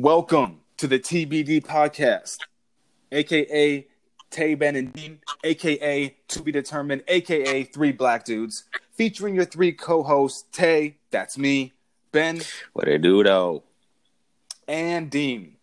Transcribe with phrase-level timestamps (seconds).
[0.00, 2.40] Welcome to the TBD podcast,
[3.10, 3.86] aka
[4.30, 9.72] Tay Ben and Dean, aka To Be Determined, aka Three Black Dudes, featuring your three
[9.72, 11.72] co-hosts, Tay, that's me,
[12.12, 12.42] Ben,
[12.74, 13.62] What they do though?
[14.68, 15.56] and Dean.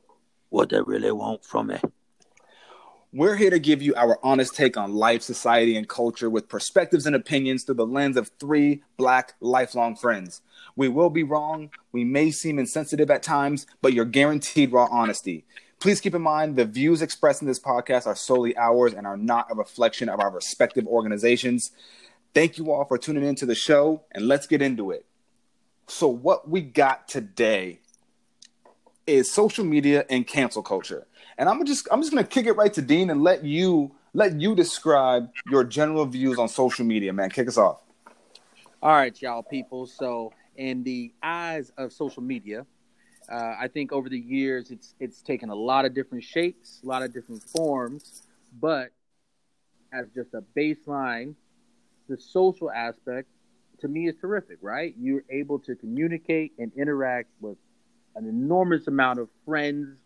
[0.50, 1.78] What they really want from me?
[3.16, 7.06] We're here to give you our honest take on life, society, and culture with perspectives
[7.06, 10.42] and opinions through the lens of three black lifelong friends.
[10.76, 15.46] We will be wrong, we may seem insensitive at times, but you're guaranteed raw honesty.
[15.80, 19.16] Please keep in mind the views expressed in this podcast are solely ours and are
[19.16, 21.70] not a reflection of our respective organizations.
[22.34, 25.06] Thank you all for tuning into the show, and let's get into it.
[25.86, 27.78] So, what we got today
[29.06, 31.06] is social media and cancel culture.
[31.38, 34.40] And I'm just I'm just gonna kick it right to Dean and let you let
[34.40, 37.30] you describe your general views on social media, man.
[37.30, 37.80] Kick us off.
[38.82, 39.88] All right, y'all people.
[39.88, 42.66] So, in the eyes of social media,
[43.32, 46.88] uh, I think over the years it's it's taken a lot of different shapes, a
[46.88, 48.24] lot of different forms,
[48.60, 48.90] but
[49.92, 51.36] as just a baseline,
[52.10, 53.28] the social aspect
[53.80, 54.94] to me is terrific, right?
[55.00, 57.58] You're able to communicate and interact with
[58.16, 59.98] an enormous amount of friends,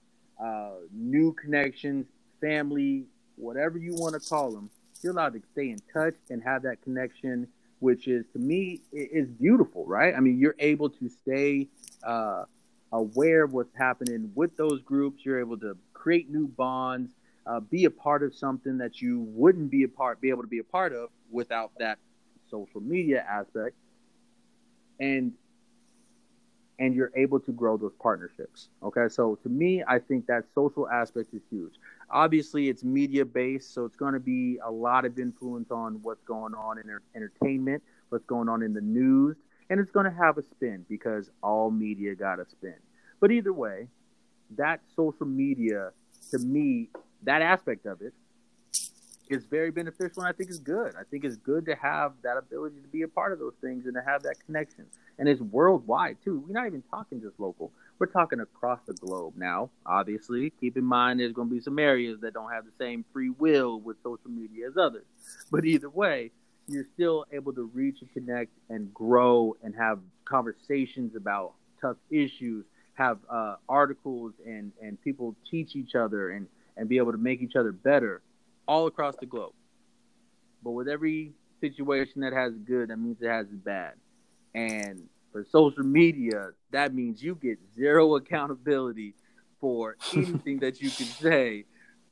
[0.44, 2.06] uh, new connections,
[2.42, 4.70] family, whatever you want to call them.
[5.02, 7.48] You're allowed to stay in touch and have that connection,
[7.80, 10.14] which is to me is beautiful, right?
[10.16, 11.68] I mean, you're able to stay
[12.04, 12.46] uh,
[12.92, 15.24] aware of what's happening with those groups.
[15.24, 17.12] You're able to create new bonds,
[17.46, 20.48] uh, be a part of something that you wouldn't be a part, be able to
[20.48, 22.00] be a part of without that
[22.50, 23.76] social media aspect,
[25.00, 25.34] and
[26.80, 28.70] and you're able to grow those partnerships.
[28.84, 31.74] Okay, so to me, I think that social aspect is huge.
[32.10, 36.24] Obviously, it's media based, so it's going to be a lot of influence on what's
[36.24, 39.36] going on in entertainment, what's going on in the news,
[39.70, 42.76] and it's going to have a spin because all media got a spin.
[43.20, 43.88] But either way,
[44.56, 45.92] that social media,
[46.32, 46.90] to me,
[47.24, 48.14] that aspect of it
[49.30, 50.96] is very beneficial and I think it's good.
[50.96, 53.86] I think it's good to have that ability to be a part of those things
[53.86, 54.86] and to have that connection.
[55.20, 56.44] And it's worldwide too.
[56.46, 57.72] We're not even talking just local.
[58.00, 59.70] We're talking across the globe now.
[59.86, 63.04] Obviously, keep in mind there's going to be some areas that don't have the same
[63.12, 65.06] free will with social media as others.
[65.52, 66.32] But either way,
[66.68, 72.66] you're still able to reach and connect and grow and have conversations about tough issues,
[72.94, 77.42] have uh, articles and, and people teach each other and, and be able to make
[77.42, 78.22] each other better
[78.68, 79.54] all across the globe.
[80.64, 83.94] But with every situation that has good, that means it has bad.
[84.54, 89.14] And for social media, that means you get zero accountability
[89.60, 91.66] for anything that you can say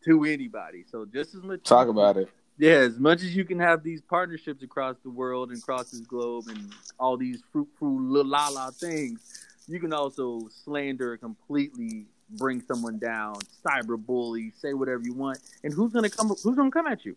[0.05, 0.83] to anybody.
[0.89, 2.29] So just as much Talk about it.
[2.57, 6.01] yeah, as much as you can have these partnerships across the world and across this
[6.01, 9.19] globe and all these fruit fruit la la things,
[9.67, 15.93] you can also slander completely, bring someone down, cyberbully, say whatever you want, and who's
[15.93, 16.29] gonna come?
[16.29, 17.15] Who's gonna come at you?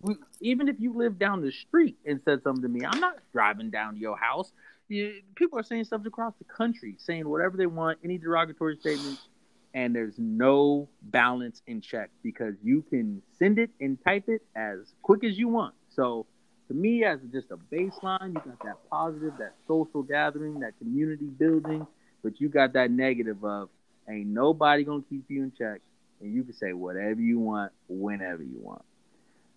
[0.00, 3.18] We, even if you live down the street and said something to me, I'm not
[3.32, 4.52] driving down to your house.
[4.88, 9.28] You, people are saying stuff across the country, saying whatever they want, any derogatory statements,
[9.72, 14.94] and there's no balance in check because you can send it and type it as
[15.02, 15.74] quick as you want.
[15.88, 16.26] So
[16.68, 21.26] to me, as just a baseline, you got that positive, that social gathering, that community
[21.26, 21.86] building,
[22.22, 23.68] but you got that negative of
[24.08, 25.80] ain't nobody gonna keep you in check,
[26.20, 28.84] and you can say whatever you want, whenever you want.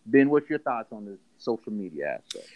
[0.05, 2.47] Ben, what's your thoughts on the social media aspect?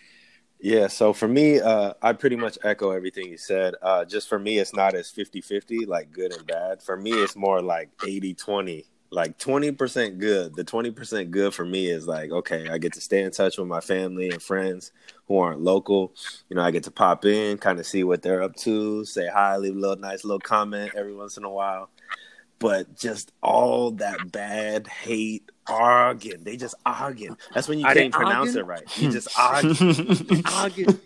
[0.63, 3.73] Yeah, so for me, uh, I pretty much echo everything you said.
[3.81, 6.83] Uh, just for me, it's not as 50 50, like good and bad.
[6.83, 10.55] For me, it's more like 80 20, like 20% good.
[10.55, 13.67] The 20% good for me is like, okay, I get to stay in touch with
[13.67, 14.91] my family and friends
[15.27, 16.13] who aren't local.
[16.49, 19.27] You know, I get to pop in, kind of see what they're up to, say
[19.27, 21.89] hi, leave a little nice little comment every once in a while.
[22.59, 26.43] But just all that bad hate, arguing.
[26.43, 27.35] They just arguing.
[27.53, 28.65] That's when you Are can't pronounce arguing?
[28.65, 28.97] it right.
[28.97, 30.41] You just argue.
[30.45, 30.99] Arguing.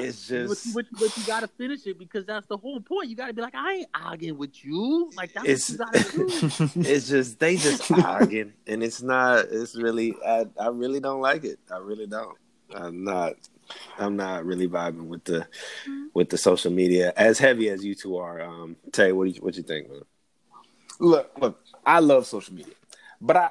[0.08, 3.08] It's but, just but, but you gotta finish it because that's the whole point.
[3.08, 5.10] You gotta be like, I ain't arguing with you.
[5.16, 6.00] Like that's It's- what you
[6.48, 6.80] gotta do.
[6.80, 9.46] it's just they just arguing, and it's not.
[9.50, 10.14] It's really.
[10.26, 11.58] I I really don't like it.
[11.72, 12.36] I really don't.
[12.74, 13.34] I'm not.
[13.98, 15.46] I'm not really vibing with the
[16.12, 18.40] with the social media as heavy as you two are.
[18.40, 20.02] Um, Tay, what do you what you think, man?
[20.98, 22.74] Look, look, I love social media,
[23.20, 23.50] but I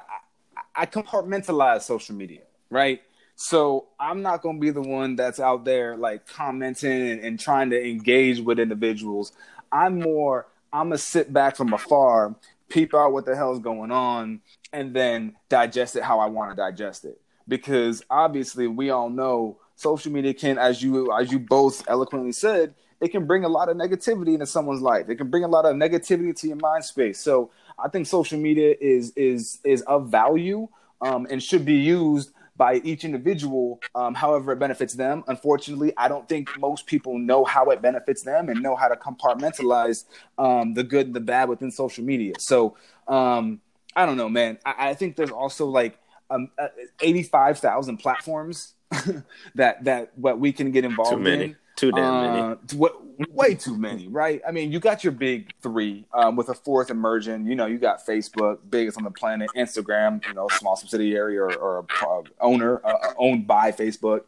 [0.56, 3.00] I, I compartmentalize social media, right?
[3.42, 7.70] So I'm not gonna be the one that's out there like commenting and, and trying
[7.70, 9.32] to engage with individuals.
[9.72, 12.34] I'm more I'm gonna sit back from afar,
[12.68, 14.42] peep out what the hell's going on,
[14.74, 17.18] and then digest it how I want to digest it.
[17.48, 22.74] Because obviously we all know social media can, as you as you both eloquently said,
[23.00, 25.08] it can bring a lot of negativity into someone's life.
[25.08, 27.18] It can bring a lot of negativity to your mind space.
[27.18, 27.50] So
[27.82, 30.68] I think social media is is is of value
[31.00, 35.24] um, and should be used by each individual, um, however it benefits them.
[35.28, 38.96] Unfortunately, I don't think most people know how it benefits them and know how to
[38.96, 40.04] compartmentalize
[40.36, 42.34] um, the good and the bad within social media.
[42.38, 42.76] So
[43.08, 43.62] um,
[43.96, 44.58] I don't know, man.
[44.66, 45.98] I, I think there's also like
[46.28, 46.68] um, uh,
[47.00, 48.74] 85,000 platforms
[49.54, 51.44] that that what we can get involved Too many.
[51.44, 51.56] in.
[51.80, 52.56] Too damn Uh, many.
[52.66, 52.96] t- what-
[53.32, 54.42] way too many, right?
[54.46, 57.46] I mean, you got your big three um, with a fourth emerging.
[57.46, 61.50] You know, you got Facebook, biggest on the planet, Instagram, you know, small subsidiary or,
[61.54, 64.24] or uh, owner uh, uh, owned by Facebook,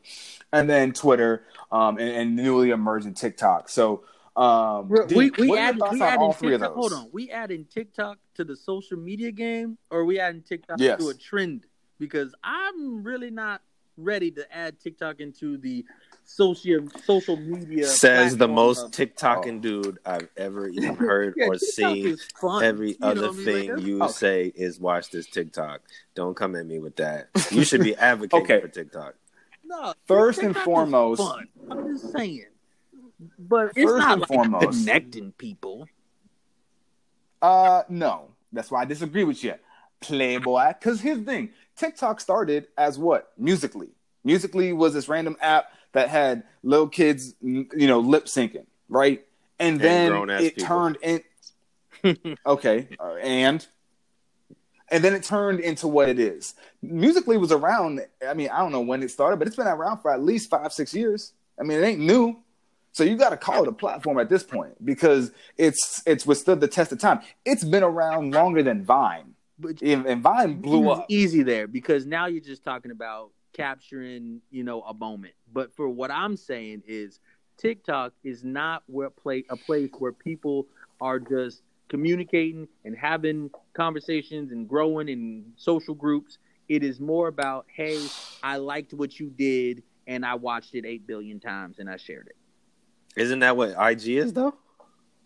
[0.52, 3.69] and then Twitter um, and, and newly emerging TikTok.
[3.69, 4.05] So,
[4.37, 6.76] um, We're- we we what are your thoughts we on all three of TikTok.
[6.76, 6.90] those?
[6.93, 10.78] Hold on, we adding TikTok to the social media game, or are we adding TikTok
[10.81, 10.98] Yes.
[11.02, 11.66] to a trend?
[11.98, 13.60] Because I'm really not
[13.98, 15.84] ready to add TikTok into the
[16.24, 17.86] social social media.
[17.86, 22.16] Says the most of- TikToking dude I've ever even heard Yeah, or TikTok seen.
[22.62, 23.44] Every You other what I mean?
[23.44, 24.12] thing Like, you Okay.
[24.12, 25.82] say is watch this TikTok.
[26.14, 27.28] Don't come at me with that.
[27.50, 28.60] You should be advocating Okay.
[28.60, 29.14] for TikTok.
[29.64, 31.22] no, First and TikTok is foremost-
[31.70, 32.46] I'm just saying.
[33.38, 35.86] But it's First not and like foremost- connecting people.
[37.40, 39.54] Uh, no, that's why I disagree with you,
[40.00, 40.69] Playboy.
[40.78, 43.32] Because here's the thing: TikTok started as what?
[43.38, 43.88] Musical.ly.
[44.24, 49.25] Musical.ly was this random app that had little kids, you know, lip syncing, right?
[49.59, 50.67] And And then grown-ass it people.
[50.69, 51.23] turned in.
[52.47, 53.65] okay, uh, and
[54.91, 56.55] and then it turned into what it is.
[56.83, 58.00] Musical.ly was around.
[58.27, 60.50] I mean, I don't know when it started, but it's been around for at least
[60.50, 61.33] five, six years.
[61.59, 62.39] I mean, it ain't new.
[62.94, 66.61] So you got to call it a platform at this point because it's it's withstood
[66.61, 67.21] the test of time.
[67.44, 71.06] It's been around longer than Vine, But and, and Vine blew up.
[71.09, 75.34] easy there because now you're just talking about capturing, you know, a moment.
[75.52, 77.20] But for what I'm saying is
[77.58, 80.66] TikTok is not where play a place where people
[81.00, 86.38] are just communicating and having conversations and growing in social groups.
[86.69, 87.99] It is more about, hey,
[88.43, 92.28] I liked what you did and I watched it eight billion times and I shared
[92.28, 92.37] it.
[93.20, 94.55] Isn't that what IG is though?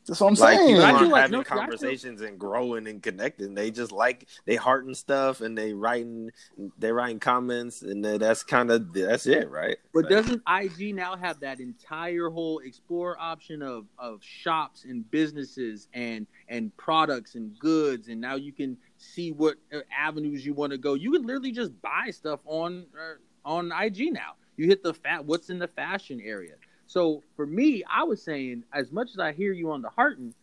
[0.07, 0.69] That's what I'm Like saying.
[0.69, 3.55] people I feel aren't like- having no, I feel- conversations and growing and connecting.
[3.55, 6.31] They just like they hearting stuff and they writing
[6.79, 9.77] they writing comments and that's kind of that's it, right?
[9.93, 15.09] But Like, doesn't IG now have that entire whole explore option of, of shops and
[15.11, 20.55] businesses and and products and goods, and now you can see what uh, avenues you
[20.55, 20.95] want to go.
[20.95, 23.15] You can literally just buy stuff on uh,
[23.45, 24.35] on IG now.
[24.57, 26.55] You hit the fat what's in the fashion area.
[26.87, 30.35] So for me, I was saying as much as I hear you on the Harton,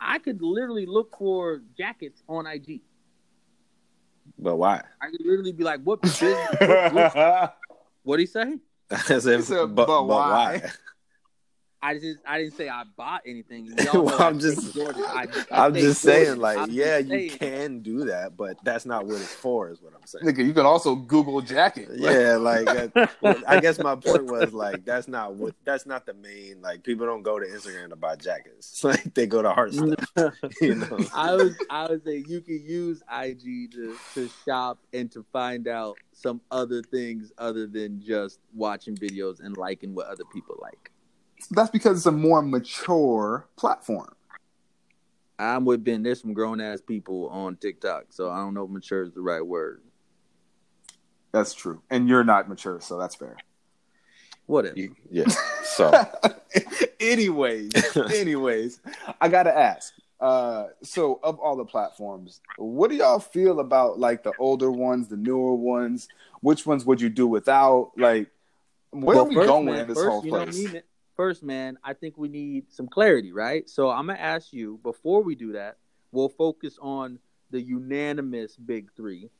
[0.00, 2.80] I could literally look for jackets on IG.
[4.38, 4.82] but why?
[5.00, 6.36] I could literally be like, what business?
[6.60, 7.56] what, what,
[8.02, 8.58] what'd he say?
[9.08, 10.30] As if, He said, but, "But but why?"
[10.62, 10.70] why?
[11.86, 13.72] I just I didn't say I bought anything.
[13.94, 16.24] Well, I'm just I, I I'm take just Jordan.
[16.24, 17.30] saying, like, I'm yeah, you saying.
[17.30, 20.24] can do that, but that's not what it's for, is what I'm saying.
[20.24, 21.88] Nigga, you can also Google jacket.
[21.94, 26.06] Yeah, like uh, well, I guess my point was like that's not what that's not
[26.06, 28.82] the main like people don't go to Instagram to buy jackets.
[28.82, 30.34] Like they go to heart stuff.
[30.60, 30.98] you know.
[31.14, 35.68] I was I was saying you can use IG to to shop and to find
[35.68, 40.90] out some other things other than just watching videos and liking what other people like.
[41.50, 44.12] That's because it's a more mature platform.
[45.38, 46.02] I'm with Ben.
[46.02, 49.20] There's some grown ass people on TikTok, so I don't know if mature is the
[49.20, 49.82] right word.
[51.32, 51.82] That's true.
[51.90, 53.36] And you're not mature, so that's fair.
[54.46, 54.78] Whatever.
[54.78, 55.26] You- yeah.
[55.64, 55.92] So
[57.00, 58.80] anyways, anyways,
[59.20, 59.92] I gotta ask.
[60.18, 65.08] Uh, so of all the platforms, what do y'all feel about like the older ones,
[65.08, 66.08] the newer ones?
[66.40, 67.92] Which ones would you do without?
[67.98, 68.30] Like,
[68.90, 70.82] where Well, are we first, going man, in this first, whole you know place?
[71.16, 73.68] Me, first, man, I think we need some clarity, right?
[73.68, 75.76] So I'm gonna ask you before we do that.
[76.12, 77.18] We'll focus on
[77.50, 79.30] the unanimous big three.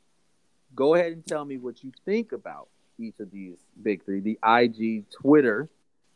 [0.75, 2.69] Go ahead and tell me what you think about
[2.99, 5.69] each of these big three: the IG, Twitter,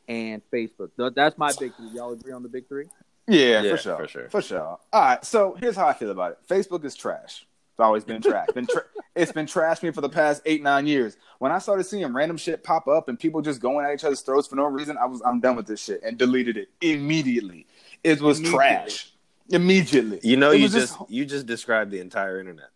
[0.08, 0.90] and Facebook.
[1.16, 1.90] That's my big three.
[1.94, 2.88] Y'all agree on the big three?
[3.28, 4.30] Yeah, Yeah, for sure, for sure.
[4.30, 4.62] for sure.
[4.62, 6.40] All right, so here's how I feel about it.
[6.50, 7.46] Facebook is trash.
[7.82, 8.46] It's always been trash.
[8.54, 8.84] been tra-
[9.16, 11.18] it's been trash me for the past eight nine years.
[11.40, 14.22] When I started seeing random shit pop up and people just going at each other's
[14.22, 17.66] throats for no reason, I was I'm done with this shit and deleted it immediately.
[18.04, 18.56] It was Immediately.
[18.60, 19.12] trash.
[19.50, 20.20] Immediately.
[20.22, 22.70] you know It you was just you just described the entire internet.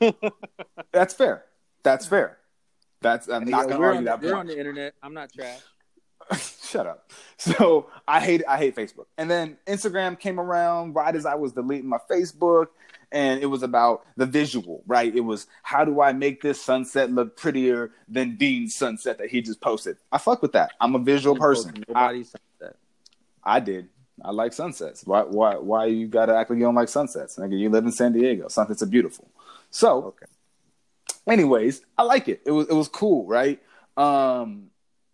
[0.92, 1.44] That's fair.
[1.82, 2.38] That's fair.
[3.02, 4.94] That's I'm not Yo, gonna argue that the, we're on the internet.
[5.02, 5.60] I'm not trash.
[6.62, 7.10] Shut up.
[7.36, 9.04] So I hate I hate Facebook.
[9.18, 12.68] And then Instagram came around right as I was deleting my Facebook
[13.12, 15.14] and it was about the visual, right?
[15.14, 19.40] It was how do I make this sunset look prettier than Dean's sunset that he
[19.42, 19.98] just posted?
[20.10, 20.72] I fuck with that.
[20.80, 21.84] I'm a visual person.
[21.88, 22.76] I, Nobody said that.
[23.44, 23.88] I did.
[24.24, 25.04] I like sunsets.
[25.04, 25.22] Why?
[25.22, 25.56] Why?
[25.56, 27.36] Why you gotta act like you don't like sunsets?
[27.36, 28.48] Nigga, you live in San Diego.
[28.48, 29.28] Sunsets are beautiful.
[29.70, 30.26] So, Okay.
[31.28, 32.42] anyways, I like it.
[32.44, 33.60] It was it was cool, right?
[33.96, 34.70] Um,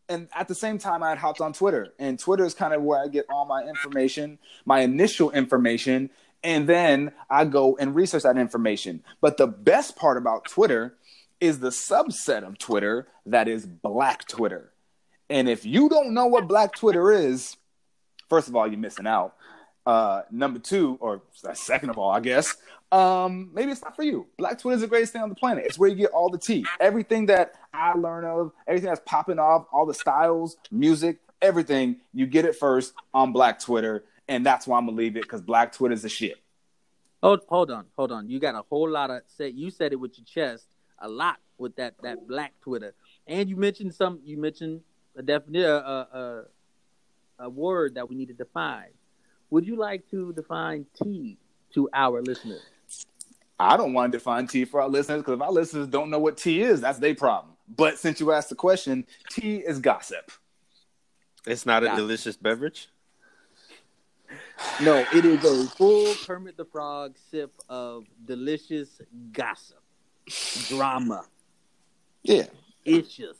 [0.08, 2.82] and at the same time, I had hopped on Twitter, and Twitter is kind of
[2.82, 6.10] where I get all my information, my initial information,
[6.42, 9.02] and then I go and research that information.
[9.20, 10.96] But the best part about Twitter
[11.40, 14.72] is the subset of Twitter that is Black Twitter.
[15.30, 17.56] And if you don't know what Black Twitter is,
[18.28, 19.34] first of all, you're missing out.
[19.86, 21.22] Uh, number two, or
[21.54, 22.56] second of all, I guess,
[22.92, 24.26] um, maybe it's not for you.
[24.36, 25.64] Black Twitter is the greatest thing on the planet.
[25.66, 29.38] It's where you get all the tea, everything that I learn of, everything that's popping
[29.38, 31.96] off, all the styles, music, everything.
[32.12, 35.40] You get it first on Black Twitter, and that's why I'm gonna leave it because
[35.40, 36.36] Black Twitter is the shit.
[37.22, 38.28] Hold, hold on, hold on.
[38.28, 39.48] You got a whole lot of say.
[39.48, 40.66] You said it with your chest
[41.00, 42.94] a lot with that that black Twitter,
[43.26, 44.20] and you mentioned some.
[44.24, 44.82] You mentioned
[45.16, 46.42] a definite uh, uh,
[47.38, 48.90] a word that we need to define.
[49.50, 51.38] Would you like to define tea
[51.74, 52.62] to our listeners?
[53.58, 56.18] I don't want to define tea for our listeners because if our listeners don't know
[56.18, 57.54] what tea is, that's their problem.
[57.68, 60.30] But since you asked the question, tea is gossip.
[61.46, 62.88] It's not a delicious beverage.
[64.82, 69.00] No, it is a full Kermit the Frog sip of delicious
[69.32, 69.82] gossip,
[70.68, 71.24] drama,
[72.22, 72.46] Yeah.
[72.84, 73.36] issues.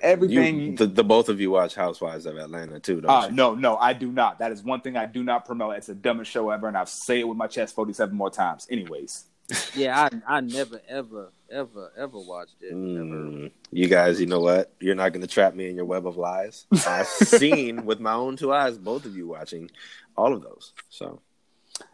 [0.00, 0.60] Everything.
[0.60, 3.32] You, the, the both of you watch Housewives of Atlanta too, don't Uh, you?
[3.34, 4.38] no, no, I do not.
[4.38, 5.76] That is one thing I do not promote.
[5.76, 8.66] It's the dumbest show ever, and I've say it with my chest 47 more times.
[8.70, 9.24] Anyways,
[9.74, 12.74] Yeah, I I never ever ever ever watched it.
[12.74, 13.06] Never.
[13.30, 14.72] Mm, you guys, you know what?
[14.80, 16.66] You're not going to trap me in your web of lies.
[16.86, 17.06] I've
[17.40, 19.70] seen with my own two eyes both of you watching
[20.16, 20.72] all of those.
[20.90, 21.20] So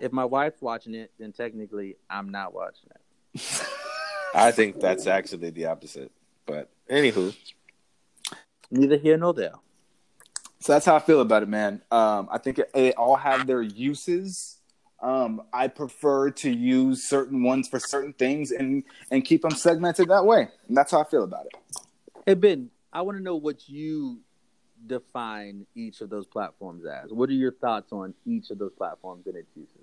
[0.01, 3.69] If my wife's watching it, then technically I'm not watching it.
[4.35, 6.11] I think that's actually the opposite.
[6.47, 7.37] But anywho,
[8.71, 9.53] Neither here nor there.
[10.59, 11.83] so that's how I feel about it, man.
[11.93, 14.57] Um, I think it, they all have their uses.
[15.05, 20.09] Um, I prefer to use certain ones for certain things and and keep them segmented
[20.09, 20.49] that way.
[20.67, 21.53] And that's how I feel about it.
[22.25, 24.21] Hey Ben, I want to know what you
[24.87, 27.13] define each of those platforms as.
[27.13, 29.75] What are your thoughts on each of those platforms and its uses?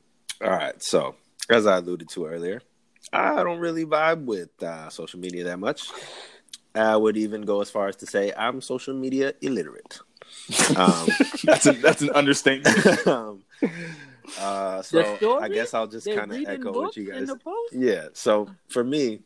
[0.44, 0.82] all right.
[0.82, 1.16] So
[1.52, 2.64] as I alluded to earlier,
[3.14, 5.84] I don't really vibe with uh, social media that much.
[6.74, 10.00] I would even go as far as to say I'm social media illiterate.
[10.78, 11.08] Um,
[11.44, 13.08] That's a, that's an understatement.
[13.08, 13.44] um,
[14.40, 15.44] uh, so story?
[15.44, 17.30] I guess I'll just kind of echo what you guys.
[17.72, 18.08] Yeah.
[18.14, 19.22] So for me,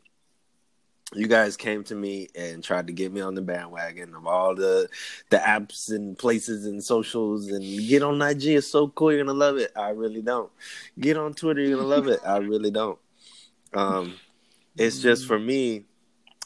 [1.14, 4.54] you guys came to me and tried to get me on the bandwagon of all
[4.54, 4.88] the
[5.30, 8.46] the apps and places and socials and get on IG.
[8.46, 9.12] It's so cool.
[9.12, 9.72] You're gonna love it.
[9.76, 10.50] I really don't.
[10.98, 11.60] Get on Twitter.
[11.60, 12.20] You're gonna love it.
[12.26, 12.98] I really don't.
[13.72, 14.14] Um,
[14.76, 15.84] it's just for me.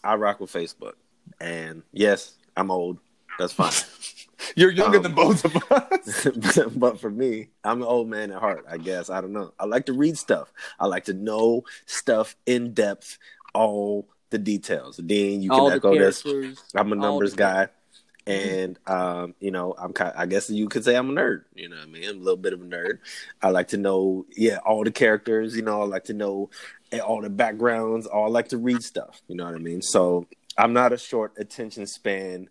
[0.02, 0.94] I rock with Facebook,
[1.40, 2.98] and yes, I'm old.
[3.38, 3.72] That's fine.
[4.56, 6.26] You're younger Um, than both of us.
[6.76, 9.10] but for me, I'm an old man at heart, I guess.
[9.10, 9.52] I don't know.
[9.58, 10.52] I like to read stuff.
[10.78, 13.18] I like to know stuff in depth,
[13.54, 14.96] all the details.
[15.02, 16.24] Then you can All the echo this.
[16.74, 17.68] I'm a numbers the- guy.
[18.26, 21.44] And um, you know, I'm kind I guess you could say I'm a nerd.
[21.54, 22.04] You know what I mean?
[22.08, 22.98] I'm a little bit of a nerd.
[23.42, 25.56] I like to know, yeah, all the characters.
[25.56, 26.50] You know, I like to know
[26.92, 28.06] eh, all the backgrounds.
[28.06, 29.20] Or I like to read stuff.
[29.26, 29.82] You know what I mean?
[29.82, 30.26] So
[30.56, 32.50] I'm not a short attention span.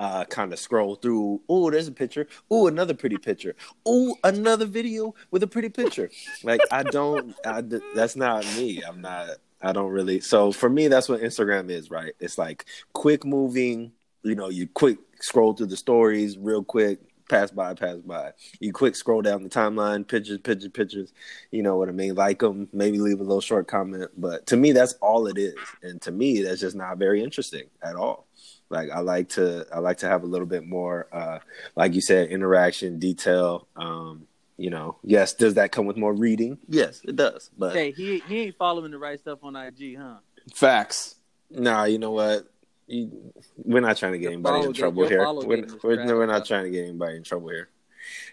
[0.00, 1.42] Uh, kind of scroll through.
[1.46, 2.26] Oh, there's a picture.
[2.50, 3.54] Oh, another pretty picture.
[3.84, 6.10] Oh, another video with a pretty picture.
[6.42, 7.34] Like I don't.
[7.44, 7.62] I,
[7.94, 8.82] that's not me.
[8.82, 9.28] I'm not.
[9.60, 10.20] I don't really.
[10.20, 11.90] So for me, that's what Instagram is.
[11.90, 12.14] Right?
[12.18, 12.64] It's like
[12.94, 13.92] quick moving.
[14.22, 17.00] You know, you quick scroll through the stories real quick.
[17.28, 18.32] Pass by, pass by.
[18.58, 21.12] You quick scroll down the timeline, pictures, pictures, pictures.
[21.50, 22.14] You know what I mean?
[22.14, 24.10] Like them, maybe leave a little short comment.
[24.16, 25.54] But to me, that's all it is.
[25.82, 28.26] And to me, that's just not very interesting at all
[28.70, 31.38] like i like to i like to have a little bit more uh
[31.76, 34.98] like you said interaction detail um you know.
[35.02, 36.58] Yes does that come with more reading?
[36.68, 40.16] Yes it does but Hey, he he ain't following the right stuff on IG, huh?
[40.54, 41.14] Facts.
[41.50, 42.46] nah you know what?
[42.86, 45.32] You, we're not trying to get Your anybody in trouble your here.
[45.32, 45.44] we're,
[45.82, 47.68] we're, trash, we're not trying to get anybody in trouble here.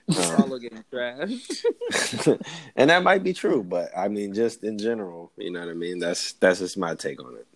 [0.12, 1.64] Follow getting trash.
[2.28, 2.40] um,
[2.76, 5.74] and that might be true but i mean just in general you know what i
[5.74, 6.00] mean?
[6.00, 7.48] That's that's just my take on it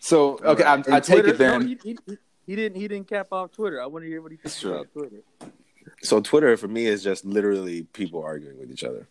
[0.00, 1.60] So okay, I, And I take it then.
[1.60, 1.98] no, he, he,
[2.46, 3.82] he- didn't he didn't cap off Twitter.
[3.82, 5.22] I want to hear what he thinks about Twitter.
[6.02, 9.08] so twitter for me is just literally people arguing with each other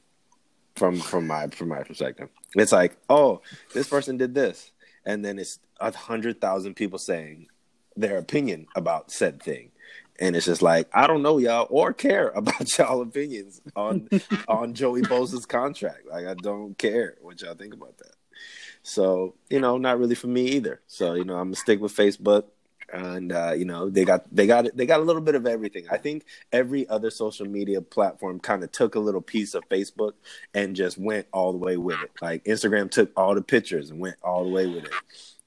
[0.76, 2.30] from from my from my perspective.
[2.56, 3.42] It's like oh
[3.74, 4.72] this person did this.
[5.06, 7.48] And then it's a hundred thousand people saying
[7.96, 9.72] their opinion about said thing.
[10.20, 14.10] And it's just like i don't know y'all or care about y'all opinions on
[14.48, 16.08] on joey bosa's contract.
[16.10, 18.14] Like i don't care what y'all think about that
[18.84, 21.96] so you know not really for me either so you know i'm gonna stick with
[21.96, 22.44] facebook
[22.94, 25.86] and uh, you know they got they got they got a little bit of everything.
[25.90, 30.14] I think every other social media platform kind of took a little piece of Facebook
[30.54, 32.12] and just went all the way with it.
[32.22, 34.92] Like Instagram took all the pictures and went all the way with it.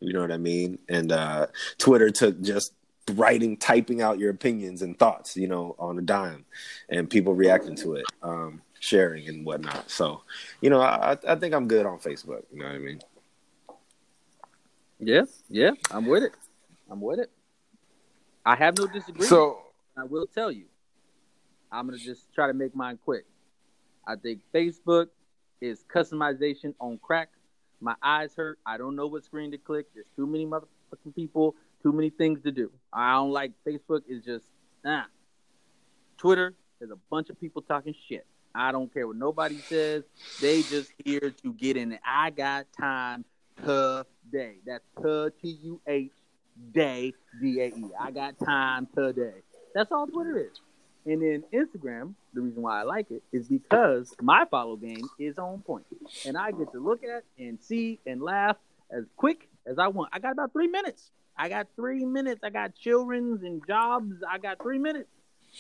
[0.00, 0.78] You know what I mean?
[0.88, 1.46] And uh,
[1.78, 2.72] Twitter took just
[3.12, 6.44] writing, typing out your opinions and thoughts, you know, on a dime,
[6.88, 9.88] and people reacting to it, um, sharing and whatnot.
[9.88, 10.22] So,
[10.60, 12.42] you know, I, I think I'm good on Facebook.
[12.52, 13.00] You know what I mean?
[14.98, 16.32] Yeah, yeah, I'm with it.
[16.90, 17.30] I'm with it.
[18.44, 19.28] I have no disagreement.
[19.28, 19.58] So
[19.96, 20.66] I will tell you,
[21.70, 23.26] I'm gonna just try to make mine quick.
[24.06, 25.08] I think Facebook
[25.60, 27.28] is customization on crack.
[27.80, 28.58] My eyes hurt.
[28.64, 29.86] I don't know what screen to click.
[29.94, 32.70] There's too many motherfucking people, too many things to do.
[32.92, 34.02] I don't like Facebook.
[34.08, 34.46] Is just
[34.84, 35.04] nah.
[36.16, 38.26] Twitter is a bunch of people talking shit.
[38.54, 40.04] I don't care what nobody says.
[40.40, 41.98] They just here to get in.
[42.04, 43.24] I got time
[43.64, 44.56] today.
[44.66, 44.84] That's
[45.40, 46.10] T U H
[46.72, 47.90] day D A E.
[48.00, 49.42] I got time today.
[49.74, 50.60] That's all Twitter is.
[51.06, 55.38] And then Instagram, the reason why I like it is because my follow game is
[55.38, 55.86] on point.
[56.26, 58.56] And I get to look at and see and laugh
[58.90, 60.10] as quick as I want.
[60.12, 61.10] I got about three minutes.
[61.38, 62.40] I got three minutes.
[62.42, 64.16] I got children's and jobs.
[64.28, 65.08] I got three minutes.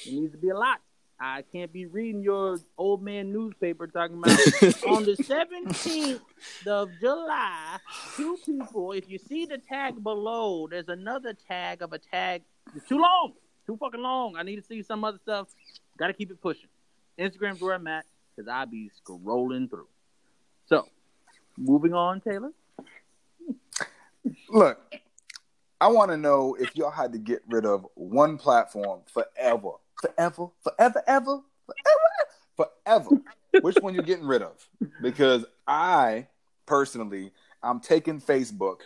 [0.04, 0.80] It needs to be a lot.
[1.18, 4.30] I can't be reading your old man newspaper talking about
[4.86, 6.20] on the 17th
[6.66, 7.78] of July,
[8.16, 12.42] two people, if you see the tag below, there's another tag of a tag.
[12.74, 13.32] It's too long,
[13.66, 14.36] too fucking long.
[14.36, 15.48] I need to see some other stuff.
[15.98, 16.68] Got to keep it pushing.
[17.18, 18.04] Instagram's where I'm at
[18.34, 19.88] because I be scrolling through.
[20.66, 20.86] So,
[21.56, 22.52] moving on, Taylor.
[24.50, 24.78] Look,
[25.80, 30.48] I want to know if y'all had to get rid of one platform forever forever,
[30.62, 33.22] forever, ever, forever, forever.
[33.62, 34.68] Which one you're getting rid of?
[35.00, 36.28] Because I
[36.66, 38.80] personally, I'm taking Facebook,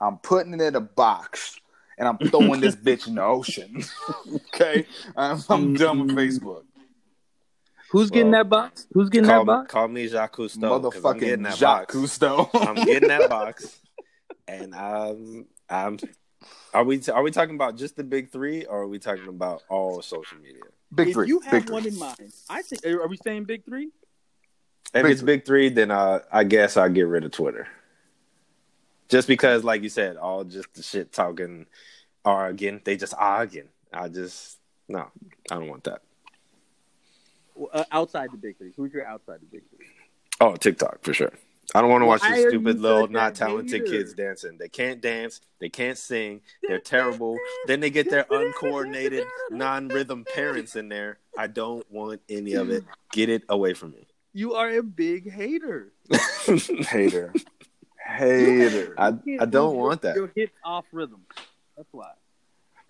[0.00, 1.58] I'm putting it in a box,
[1.98, 3.82] and I'm throwing this bitch in the ocean.
[4.54, 6.64] okay, I'm, I'm done with Facebook.
[7.90, 8.86] Who's getting that box?
[8.92, 9.70] Who's getting call, that box?
[9.70, 10.80] Call me Jacques Cousteau.
[10.80, 12.48] Motherfucking Jacques Cousteau.
[12.54, 13.80] I'm getting that box,
[14.48, 15.98] and I'm I'm
[16.74, 19.62] are we are we talking about just the big three, or are we talking about
[19.68, 20.62] all social media?
[20.94, 21.28] Big if three.
[21.28, 21.92] you have big one three.
[21.92, 22.84] in mind, I think.
[22.86, 23.90] Are we saying big three?
[24.94, 25.26] If Big it's three.
[25.36, 27.66] big three, then uh, I guess I'll get rid of Twitter.
[29.08, 31.66] Just because, like you said, all just the shit talking
[32.24, 33.68] are again, they just arguing.
[33.92, 35.06] I just no,
[35.50, 36.02] I don't want that.
[37.54, 38.72] Well, Uh, outside the big three.
[38.76, 39.86] Who's your outside the big three?
[40.40, 41.32] Oh, TikTok for sure.
[41.74, 43.84] I don't want to watch these stupid little not talented hater?
[43.84, 44.58] kids dancing.
[44.58, 45.40] They can't dance.
[45.58, 46.42] They can't sing.
[46.62, 47.38] They're terrible.
[47.66, 51.18] Then they get their uncoordinated, non-rhythm parents in there.
[51.36, 52.84] I don't want any of it.
[53.12, 54.06] Get it away from me.
[54.34, 55.92] You are a big hater.
[56.46, 57.32] Hater.
[58.06, 58.94] Hater.
[58.98, 60.16] I, I don't want that.
[60.16, 61.22] Your hips off rhythm.
[61.76, 62.12] That's why.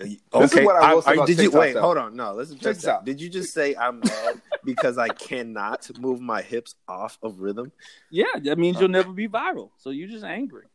[0.01, 1.73] Is Okay, what I will say about did you TikTok, wait?
[1.75, 1.81] though.
[1.83, 2.35] Hold on, no.
[2.35, 2.97] Listen, Check check this this out.
[2.99, 3.05] out.
[3.05, 7.73] Did you just say I'm mad because I cannot move my hips off of rhythm?
[8.11, 9.71] Yeah, that means you'll never be viral.
[9.79, 10.67] So you're just angry.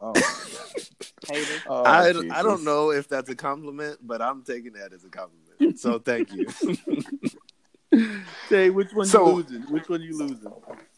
[0.00, 0.12] Oh,
[1.66, 5.10] oh, I I don't know if that's a compliment, but I'm taking that as a
[5.10, 5.78] compliment.
[5.78, 6.46] So thank you.
[8.48, 9.62] Say which one So- you losing?
[9.62, 10.52] Which one you losing?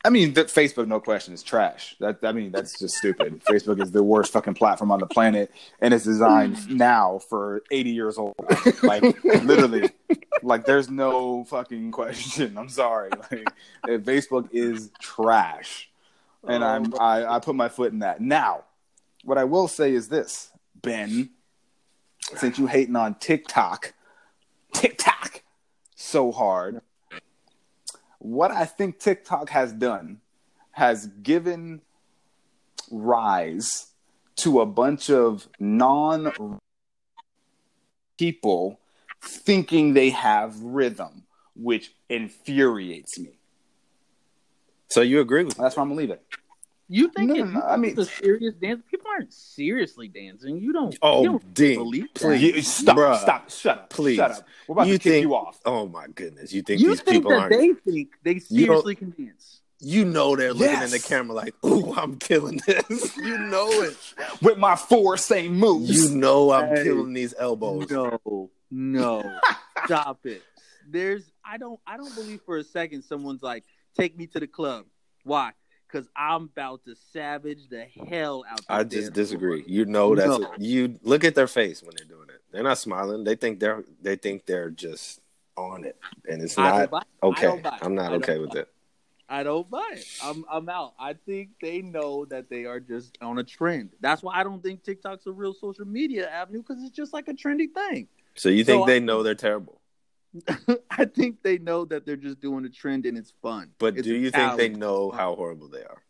[0.04, 1.96] I mean, that Facebook, no question, is trash.
[2.00, 3.42] That I mean, that's just stupid.
[3.48, 6.70] Facebook is the worst fucking platform on the planet, and it's designed mm.
[6.70, 8.34] now for eighty years old.
[8.82, 9.90] Like literally,
[10.42, 12.58] like there's no fucking question.
[12.58, 13.10] I'm sorry.
[13.30, 15.88] Like Facebook is trash,
[16.46, 16.98] and I'm oh.
[16.98, 18.20] I, I put my foot in that.
[18.20, 18.64] Now,
[19.24, 21.30] what I will say is this, Ben,
[22.36, 23.94] since you hating on TikTok,
[24.72, 25.42] TikTok
[26.02, 26.80] so hard
[28.18, 30.20] what I think TikTok has done
[30.72, 31.80] has given
[32.90, 33.88] rise
[34.36, 36.58] to a bunch of non
[38.18, 38.80] people
[39.20, 43.38] thinking they have rhythm, which infuriates me.
[44.88, 45.62] so you agree with me?
[45.62, 46.24] That's where I'm gonna leave it.
[46.94, 48.82] You think No, no, no, I mean- it's a serious dance?
[48.90, 50.58] People aren't seriously dancing.
[50.58, 50.96] You don't.
[51.00, 52.20] Oh, you don't Dean, believe that.
[52.20, 52.42] please.
[52.42, 53.18] You- stop, Bruh.
[53.20, 54.16] stop, shut up, Please.
[54.16, 54.46] shut up.
[54.68, 55.58] We're about You to kick think- you off.
[55.64, 56.52] Oh my goodness!
[56.52, 57.50] You think You these think people that aren't?
[57.58, 59.60] they think they seriously can dance?
[59.84, 63.96] You know they're looking in the camera like, "Ooh, I'm killing this." You know it.
[64.42, 65.90] With my four same moves.
[65.90, 66.84] You know I'm Hey.
[66.84, 67.90] killing these elbows.
[67.90, 69.38] No, no,
[69.86, 70.42] stop it.
[70.88, 73.64] There's, I don't, I don't believe for a second someone's like,
[73.96, 74.84] take me to the club.
[75.24, 75.52] Why?
[75.92, 78.60] Because I'm about to savage the hell out.
[78.68, 79.62] I I just disagree.
[79.62, 79.70] floor.
[79.70, 80.52] You know that's No.
[80.58, 82.40] you look at their face when they're doing it.
[82.50, 83.24] They're not smiling.
[83.24, 85.20] They think they're they think they're just
[85.56, 85.96] on it,
[86.28, 86.90] and it's it.
[87.22, 87.58] Okay.
[87.58, 87.66] it.
[87.82, 88.68] I'm not okay with buy it.
[89.28, 90.06] I don't buy it.
[90.22, 90.94] I'm I'm out.
[90.98, 93.90] I think they know that they are just on a trend.
[94.00, 97.28] That's why I don't think TikTok's a real social media avenue because it's just like
[97.28, 98.08] a trendy thing.
[98.34, 99.78] So you think So they I- know they're terrible?
[100.90, 103.70] I think they know that they're just doing a trend and it's fun.
[103.78, 106.02] But It's do you think they know how horrible they are?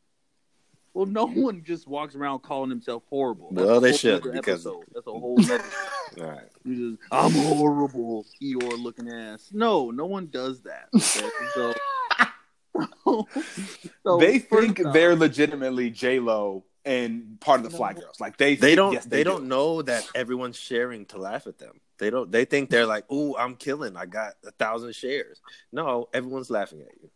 [0.94, 3.48] Well, no one just walks around calling himself horrible.
[3.50, 4.84] Well, they should, because- episode.
[4.94, 5.38] that's a whole.
[6.20, 6.48] All right.
[6.66, 9.48] just, I'm horrible, Eeyore looking ass.
[9.52, 10.88] No, no one does that.
[11.00, 11.74] So,
[14.04, 18.20] so they think they're legitimately J Lo and part of the Fly Girls.
[18.20, 18.92] Like they They don't.
[18.92, 19.30] yes, they, do.
[19.30, 21.80] don't know that everyone's sharing to laugh at them.
[21.98, 22.30] They don't.
[22.32, 23.96] They think they're like, "Ooh, I'm killing.
[23.96, 25.40] I got a thousand shares."
[25.72, 27.10] No, everyone's laughing at you.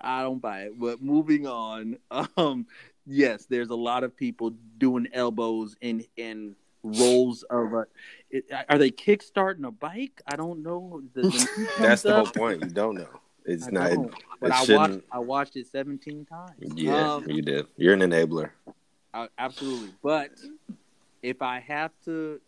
[0.00, 0.78] I don't buy it.
[0.78, 1.98] But moving on,
[2.36, 2.66] um,
[3.06, 7.86] yes, there's a lot of people doing elbows in in rolls of a.
[8.30, 10.20] It, are they kickstarting a bike?
[10.26, 11.02] I don't know.
[11.14, 12.62] The, the That's the whole point.
[12.62, 13.08] You don't know.
[13.46, 13.90] It's I not.
[13.92, 14.66] don't, but it I watched.
[14.66, 16.50] shouldn't- I watched it 17 times.
[16.74, 17.66] Yeah, Um, you did.
[17.76, 18.50] You're an enabler.
[19.14, 19.90] I- absolutely.
[20.02, 20.30] But
[21.22, 22.40] if I have to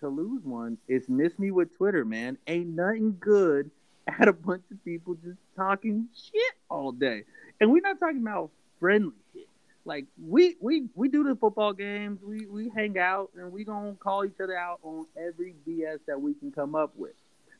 [0.00, 2.36] to lose one, it's miss me with Twitter, man.
[2.48, 3.70] Ain't nothing good
[4.08, 7.22] at a bunch of people just talking shit all day.
[7.60, 9.46] And we're not talking about friendly shit.
[9.84, 13.94] Like we we we do the football games, we we hang out and we gonna
[13.94, 17.14] call each other out on every BS that we can come up with.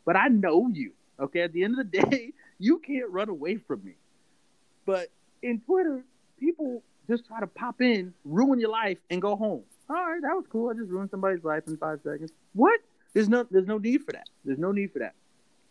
[0.04, 0.92] But I know you.
[1.20, 3.94] Okay, at the end of the day, you can't run away from me.
[4.86, 5.08] But
[5.42, 6.04] in Twitter,
[6.38, 9.64] people just try to pop in, ruin your life, and go home.
[9.90, 10.70] All right, that was cool.
[10.70, 12.30] I just ruined somebody's life in five seconds.
[12.54, 12.78] What?
[13.14, 14.28] There's no, there's no need for that.
[14.44, 15.14] There's no need for that.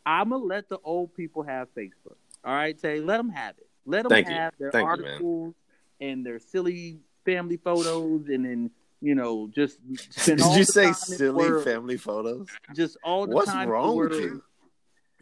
[0.06, 2.18] I'ma let the old people have Facebook.
[2.44, 3.68] All right, Tay, let them have it.
[3.86, 4.34] Let them Thank you.
[4.34, 5.56] have their Thank you, articles
[6.02, 9.80] and their silly family photos, and then you know just
[10.26, 12.48] Did you say silly family photos?
[12.76, 14.44] Just all the What's time the wrong with you?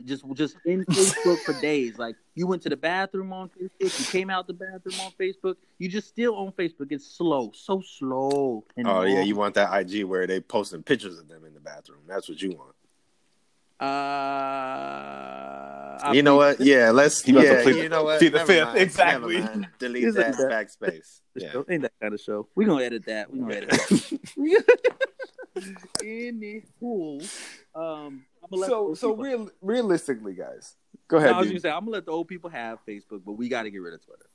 [0.06, 1.98] Just just in Facebook for days.
[1.98, 5.56] Like you went to the bathroom on Facebook, you came out the bathroom on Facebook.
[5.78, 6.92] You just still on Facebook.
[6.92, 8.64] It's slow, so slow.
[8.86, 12.02] Oh yeah, you want that IG where they posting pictures of them in the bathroom.
[12.08, 12.76] That's what you want.
[13.80, 13.86] Uh,
[16.14, 16.58] you know what?
[16.58, 17.22] the Yeah, let's.
[17.22, 18.20] He about to Yeah, you know what?
[18.20, 18.68] plead the Never fifth.
[18.68, 18.78] mind.
[18.80, 19.38] Exactly.
[19.40, 19.68] Never mind.
[19.80, 21.22] Delete It's that backspace.
[21.36, 21.52] Yeah.
[21.52, 22.48] show ain't that kind of show.
[22.56, 23.32] We gonna edit that.
[23.32, 24.20] We gonna edit that.
[26.00, 27.22] Anywho,
[27.76, 30.76] um, I'm gonna So so real, realistically, guys,
[31.08, 31.36] go No, ahead.
[31.36, 33.64] I was gonna say I'm gonna let the old people have Facebook, but we got
[33.64, 34.26] to get rid of Twitter.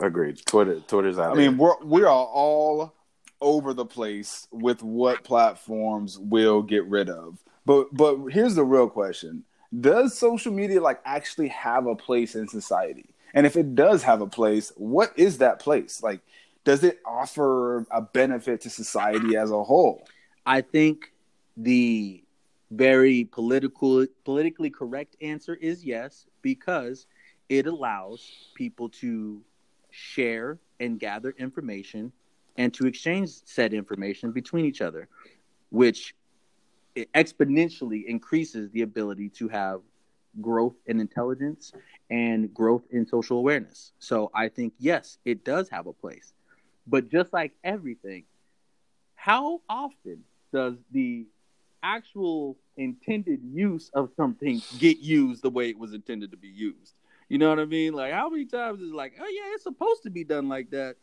[0.00, 0.40] Agreed.
[0.46, 0.80] Twitter.
[0.80, 1.32] Twitter's out.
[1.32, 2.94] I mean, we're we are all
[3.40, 7.38] over the place with what platforms will get rid of.
[7.68, 9.44] But but here's the real question:
[9.78, 13.10] Does social media like actually have a place in society?
[13.34, 16.02] And if it does have a place, what is that place?
[16.02, 16.22] Like,
[16.64, 20.08] does it offer a benefit to society as a whole?
[20.46, 21.12] I think
[21.58, 22.24] the
[22.70, 27.06] very political politically correct answer is yes because
[27.50, 29.42] it allows people to
[29.90, 32.12] share and gather information
[32.56, 35.06] and to exchange said information between each other
[35.70, 36.14] which
[37.14, 39.80] exponentially increases the ability to have
[40.40, 41.72] growth in intelligence
[42.10, 46.32] and growth in social awareness so i think yes it does have a place
[46.86, 48.24] but just like everything
[49.14, 51.26] how often does the
[51.82, 56.94] actual intended use of something get used the way it was intended to be used?
[57.28, 57.92] You know what I mean?
[57.92, 60.70] Like how many times is it like, oh yeah, it's supposed to be done like
[60.70, 60.96] that.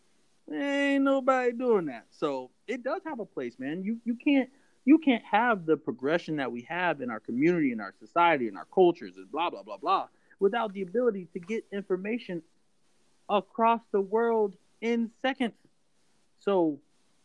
[0.52, 2.06] Ain't nobody doing that.
[2.12, 3.84] So it does have a place, man.
[3.84, 4.50] You you can't
[4.86, 8.56] you can't have the progression that we have in our community, in our society, in
[8.56, 10.08] our cultures, and blah blah blah blah,
[10.40, 12.42] without the ability to get information
[13.28, 15.54] across the world in seconds.
[16.40, 16.80] So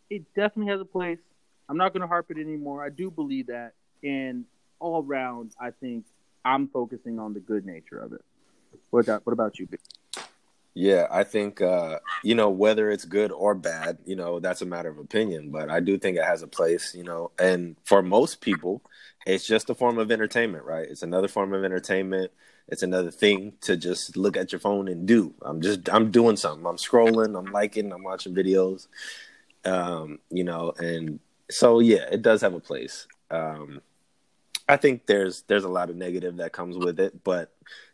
[0.08, 1.18] it definitely has a place.
[1.68, 2.84] I'm not going to harp it anymore.
[2.84, 4.44] I do believe that, and
[4.78, 6.06] all around, I think
[6.44, 8.24] I'm focusing on the good nature of it.
[8.90, 9.68] What about, what about you?
[10.74, 14.66] Yeah, I think uh, you know whether it's good or bad, you know that's a
[14.66, 15.50] matter of opinion.
[15.50, 17.32] But I do think it has a place, you know.
[17.38, 18.82] And for most people,
[19.26, 20.86] it's just a form of entertainment, right?
[20.88, 22.30] It's another form of entertainment.
[22.68, 25.34] It's another thing to just look at your phone and do.
[25.42, 26.64] I'm just I'm doing something.
[26.64, 27.36] I'm scrolling.
[27.36, 27.92] I'm liking.
[27.92, 28.86] I'm watching videos.
[29.64, 31.18] Um, you know, and
[31.50, 33.08] so yeah, it does have a place.
[33.30, 33.80] Um,
[34.68, 37.52] I think there's there's a lot of negative that comes with it, but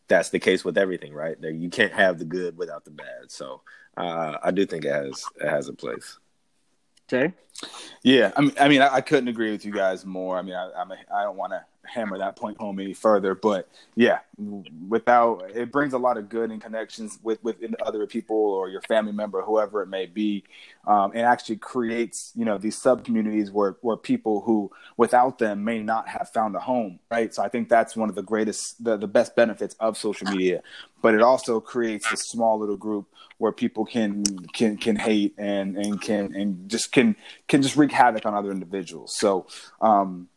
[0.08, 1.40] that's the case with everything, right?
[1.40, 3.30] There, you can't have the good without the bad.
[3.30, 3.62] So
[3.96, 6.18] uh, I do think it has it has a place.
[7.08, 7.32] Tay?
[8.02, 10.36] Yeah, I mean, I mean, I, I couldn't agree with you guys more.
[10.36, 13.34] I mean, I, I'm a, I don't want to hammer that point home any further.
[13.34, 14.20] But yeah,
[14.88, 18.82] without it brings a lot of good and connections with with other people or your
[18.82, 20.44] family member, whoever it may be,
[20.86, 25.64] um, and actually creates you know these sub communities where where people who without them
[25.64, 27.34] may not have found a home, right?
[27.34, 30.62] So I think that's one of the greatest, the the best benefits of social media.
[31.02, 33.06] But it also creates a small little group
[33.38, 37.16] where people can can can hate and and can and just can
[37.48, 39.16] can just wreak havoc on other individuals.
[39.16, 39.46] So
[39.80, 40.28] um,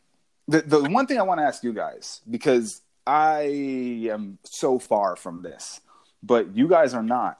[0.49, 5.15] the the one thing I want to ask you guys because I am so far
[5.15, 5.79] from this,
[6.23, 7.39] but you guys are not,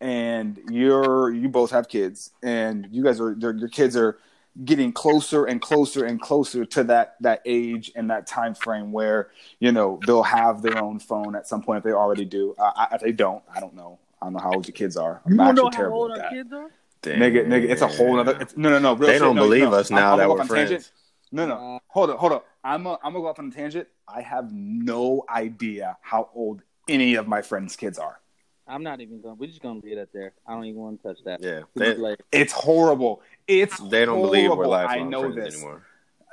[0.00, 4.18] and you're you both have kids, and you guys are your kids are
[4.62, 9.30] getting closer and closer and closer to that that age and that time frame where
[9.58, 12.54] you know they'll have their own phone at some point if they already do.
[12.58, 13.98] Uh, if they don't, I don't know.
[14.20, 15.22] I don't know how old your kids are.
[15.24, 16.70] I'm you don't know how old our kids are.
[17.00, 17.20] Damn.
[17.20, 18.46] Nigga, nigga, it's a whole other.
[18.56, 18.94] no, no, no.
[18.94, 19.74] Real they shit, don't no, believe no.
[19.74, 20.70] us now I'm, that I'm we're friends.
[20.70, 20.90] Tangent.
[21.34, 21.54] No, no.
[21.54, 22.46] Uh, hold up, hold up.
[22.62, 23.88] I'm a, I'm gonna go off on a tangent.
[24.06, 28.20] I have no idea how old any of my friends' kids are.
[28.68, 29.36] I'm not even going.
[29.36, 30.32] We're just gonna leave it there.
[30.46, 31.42] I don't even want to touch that.
[31.42, 33.20] Yeah, they, it's horrible.
[33.48, 34.30] It's they don't horrible.
[34.30, 35.54] believe we're lifelong I know friends this.
[35.56, 35.82] anymore.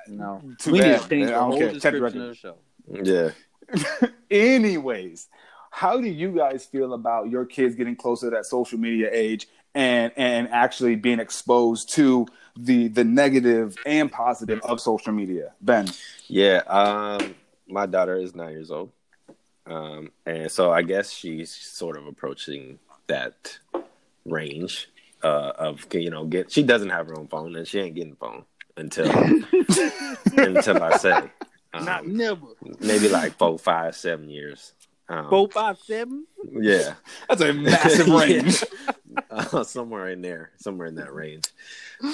[0.07, 0.91] No, Too we bad.
[0.91, 1.71] need to change I the don't whole care.
[1.73, 2.55] Check the description record.
[2.93, 3.31] of the show.
[4.01, 4.09] Yeah.
[4.31, 5.27] Anyways,
[5.71, 9.47] how do you guys feel about your kids getting closer to that social media age
[9.73, 15.53] and and actually being exposed to the the negative and positive of social media?
[15.61, 15.87] Ben.
[16.27, 17.35] Yeah, um,
[17.67, 18.91] my daughter is nine years old,
[19.65, 23.57] um, and so I guess she's sort of approaching that
[24.25, 24.89] range
[25.23, 26.51] uh, of you know get.
[26.51, 28.45] She doesn't have her own phone, and she ain't getting a phone
[28.77, 29.09] until
[30.37, 31.21] until I say.
[31.73, 32.47] Um, Not never.
[32.81, 34.73] maybe like four, five, seven years.
[35.07, 36.25] Um, Four, five, seven.
[36.51, 36.93] Yeah,
[37.27, 38.63] That's a massive range.
[39.31, 41.45] Uh, somewhere in there, somewhere in that range.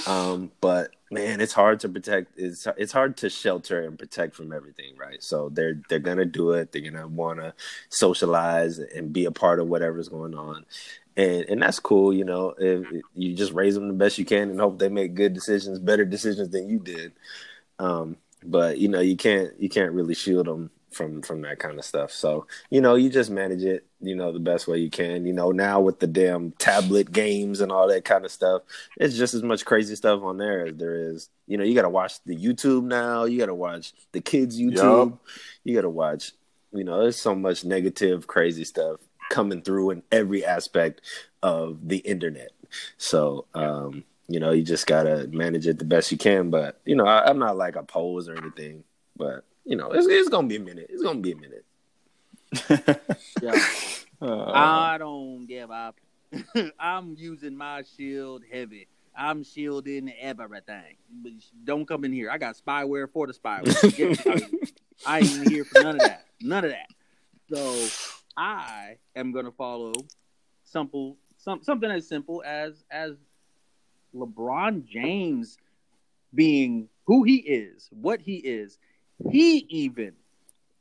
[0.06, 2.38] Um, but man, it's hard to protect.
[2.38, 5.22] It's it's hard to shelter and protect from everything, right?
[5.24, 6.72] So they're they're gonna do it.
[6.72, 7.54] They're gonna want to
[7.90, 10.66] socialize and be a part of whatever's going on,
[11.16, 12.14] and and that's cool.
[12.14, 14.90] You know, if, if you just raise them the best you can and hope they
[14.90, 17.14] make good decisions, better decisions than you did.
[17.80, 21.78] Um, but you know, you can't you can't really shield them from from that kind
[21.78, 22.12] of stuff.
[22.12, 25.26] So you know, you just manage it, you know, the best way you can.
[25.26, 28.64] You know, now with the damn tablet games and all that kind of stuff,
[28.98, 31.30] it's just as much crazy stuff on there as there is.
[31.46, 33.24] You know, you got to watch the YouTube now.
[33.24, 35.12] You got to watch the kids YouTube.
[35.12, 35.20] Yup.
[35.64, 36.32] You got to watch.
[36.74, 41.02] You know, there's so much negative, crazy stuff coming through in every aspect
[41.42, 42.52] of the internet.
[42.98, 43.46] So.
[43.54, 46.50] um you know, you just gotta manage it the best you can.
[46.50, 48.84] But you know, I, I'm not like opposed or anything.
[49.16, 50.88] But you know, it's, it's gonna be a minute.
[50.90, 51.66] It's gonna be a minute.
[53.42, 53.54] Yeah.
[54.20, 56.00] Uh, I don't give up.
[56.80, 58.88] I'm using my shield heavy.
[59.16, 60.96] I'm shielding everything.
[61.22, 62.32] But don't come in here.
[62.32, 64.72] I got spyware for the spyware.
[65.06, 66.26] I ain't here for none of that.
[66.42, 66.88] None of that.
[67.54, 67.88] So
[68.36, 69.94] I am gonna follow
[70.64, 73.14] simple some something as simple as as
[74.16, 75.58] LeBron James
[76.34, 78.78] being who he is, what he is.
[79.32, 80.14] He even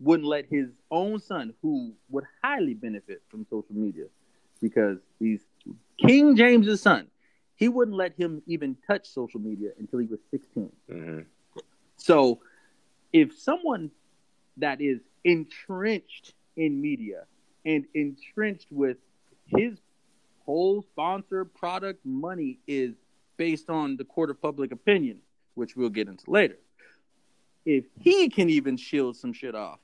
[0.01, 4.05] wouldn't let his own son, who would highly benefit from social media,
[4.61, 5.41] because he's
[5.99, 7.09] King James's son,
[7.57, 10.71] he wouldn't let him even touch social media until he was 16.
[10.91, 11.21] Mm-hmm.
[11.97, 12.41] So,
[13.13, 13.91] if someone
[14.59, 17.25] that is entrenched in media
[17.65, 18.99] and entrenched with
[19.47, 19.79] his
[20.45, 22.95] whole sponsor product money is
[23.37, 25.19] based on the court of public opinion,
[25.55, 26.57] which we'll get into later.
[27.67, 29.81] If he can even shield some shit off,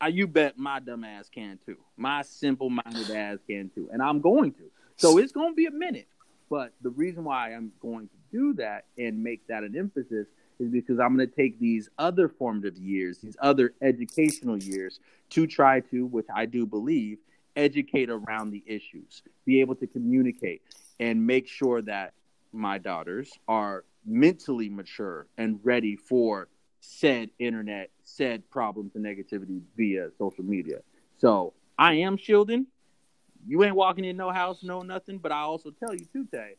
[0.00, 1.76] I, you bet my dumb ass can too.
[1.96, 3.90] My simple minded ass can too.
[3.92, 4.70] And I'm going to.
[4.96, 6.08] So it's going to be a minute.
[6.48, 10.28] But the reason why I'm going to do that and make that an emphasis
[10.60, 15.00] is because I'm going to take these other formative years, these other educational years,
[15.30, 17.18] to try to, which I do believe,
[17.56, 20.62] educate around the issues, be able to communicate,
[21.00, 22.14] and make sure that
[22.52, 26.48] my daughters are mentally mature and ready for
[26.80, 30.78] said internet, said problems and negativity via social media.
[31.18, 32.66] So I am shielding.
[33.46, 35.18] You ain't walking in no house, no nothing.
[35.18, 36.54] But I also tell you too, Tay,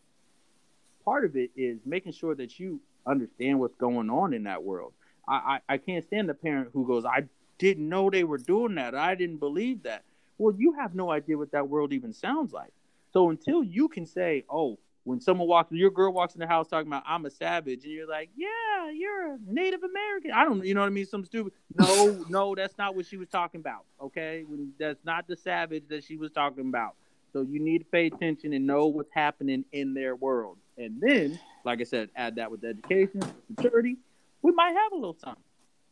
[1.05, 4.93] part of it is making sure that you understand what's going on in that world.
[5.27, 7.23] I, I, I can't stand the parent who goes, I
[7.57, 8.95] didn't know they were doing that.
[8.95, 10.03] I didn't believe that.
[10.37, 12.71] Well, you have no idea what that world even sounds like.
[13.11, 16.67] So until you can say, oh, when someone walks, your girl walks in the house
[16.67, 20.31] talking about I'm a savage, and you're like, yeah, you're a Native American.
[20.31, 21.05] I don't, you know what I mean?
[21.05, 21.53] Some stupid.
[21.73, 23.85] No, no, that's not what she was talking about.
[24.01, 26.95] Okay, when, that's not the savage that she was talking about.
[27.33, 30.57] So you need to pay attention and know what's happening in their world.
[30.77, 33.21] And then, like I said, add that with education,
[33.55, 33.97] maturity,
[34.41, 35.35] we might have a little time.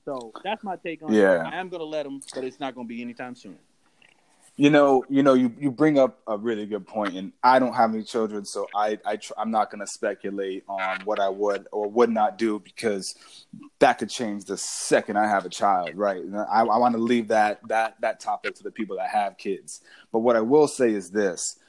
[0.04, 1.42] So that's my take on Yeah.
[1.42, 1.54] it.
[1.54, 3.58] I am gonna let them, but it's not gonna be anytime soon.
[4.60, 7.74] You know, you know, you, you bring up a really good point, and I don't
[7.74, 11.30] have any children, so I, I tr- I'm not going to speculate on what I
[11.30, 13.14] would or would not do because
[13.78, 16.24] that could change the second I have a child, right?
[16.24, 19.38] And I, I want to leave that that that topic to the people that have
[19.38, 19.82] kids.
[20.12, 21.60] But what I will say is this: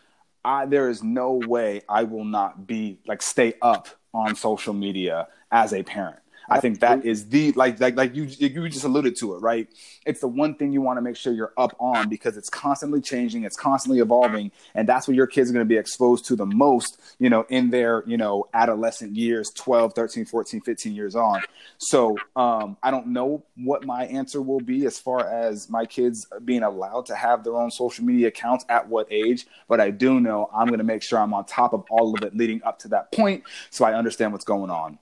[0.42, 5.28] I there is no way I will not be like stay up on social media
[5.52, 6.20] as a parent.
[6.48, 9.68] I think that is the like like like you you just alluded to it, right?
[10.06, 13.00] It's the one thing you want to make sure you're up on because it's constantly
[13.00, 16.36] changing, it's constantly evolving, and that's what your kids are going to be exposed to
[16.36, 21.14] the most, you know, in their, you know, adolescent years, 12, 13, 14, 15 years
[21.14, 21.42] on.
[21.78, 26.26] So, um I don't know what my answer will be as far as my kids
[26.44, 30.20] being allowed to have their own social media accounts at what age, but I do
[30.20, 32.78] know I'm going to make sure I'm on top of all of it leading up
[32.80, 34.98] to that point so I understand what's going on.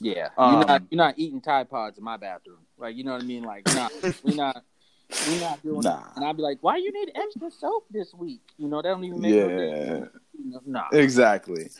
[0.00, 3.12] Yeah, Um, you're not you're not eating Tide Pods in my bathroom, like you know
[3.12, 3.42] what I mean?
[3.44, 3.88] Like, nah,
[4.22, 4.62] we're not
[5.26, 5.96] we're not doing Nah.
[5.96, 6.12] that.
[6.16, 8.42] And I'd be like, why you need extra soap this week?
[8.58, 10.04] You know, that don't even make no Yeah.
[10.38, 11.70] You know, Nah, Exactly.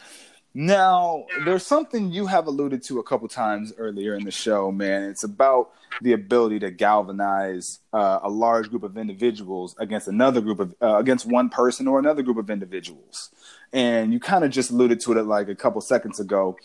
[0.54, 5.02] Now, there's something you have alluded to a couple times earlier in the show, man.
[5.02, 10.60] It's about the ability to galvanize uh, a large group of individuals against another group
[10.60, 13.30] of uh, against one person or another group of individuals.
[13.74, 16.56] And you kind of just alluded to it like a couple seconds ago.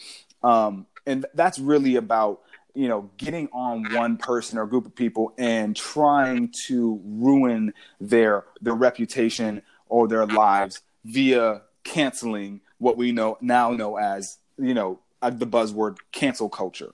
[0.41, 2.41] Um, and that's really about
[2.73, 8.45] you know getting on one person or group of people and trying to ruin their
[8.61, 14.99] their reputation or their lives via canceling what we know now know as you know
[15.21, 16.93] uh, the buzzword cancel culture.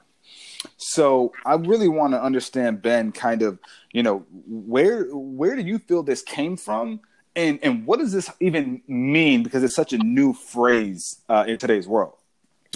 [0.78, 3.60] So i really want to understand ben kind of
[3.92, 7.02] you know where where do you feel this came from?
[7.36, 9.44] And and what does this even mean?
[9.44, 12.17] Because it's such a new phrase uh, in today's world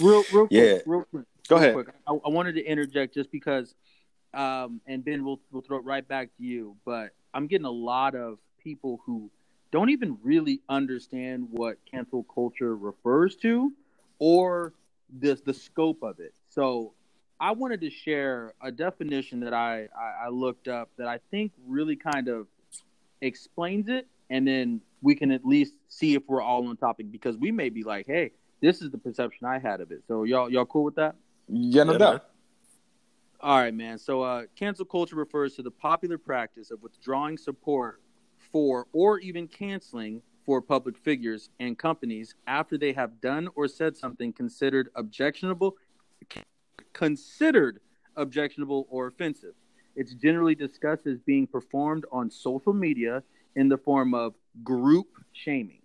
[0.00, 0.78] real real quick, Yeah.
[0.86, 1.24] real quick.
[1.48, 1.74] Go real ahead.
[1.74, 1.88] quick.
[2.06, 3.74] I, I wanted to interject just because,
[4.34, 6.76] um, and Ben, we'll we'll throw it right back to you.
[6.84, 9.30] But I'm getting a lot of people who
[9.70, 13.72] don't even really understand what cancel culture refers to,
[14.18, 14.72] or
[15.20, 16.34] the the scope of it.
[16.48, 16.92] So
[17.40, 21.50] I wanted to share a definition that I, I, I looked up that I think
[21.66, 22.46] really kind of
[23.20, 27.36] explains it, and then we can at least see if we're all on topic because
[27.36, 28.30] we may be like, hey,
[28.62, 30.04] this is the perception I had of it.
[30.08, 31.16] So y'all y'all cool with that?
[31.48, 32.20] yeah no Yeah, doubt man.
[33.40, 33.98] All right, man.
[33.98, 38.00] So, uh, cancel culture refers to the popular practice of withdrawing support
[38.38, 43.96] for or even canceling for public figures and companies after they have done or said
[43.96, 45.76] something considered objectionable,
[46.92, 47.80] considered
[48.16, 49.54] objectionable or offensive.
[49.96, 53.22] It's generally discussed as being performed on social media
[53.56, 55.81] in the form of group shaming.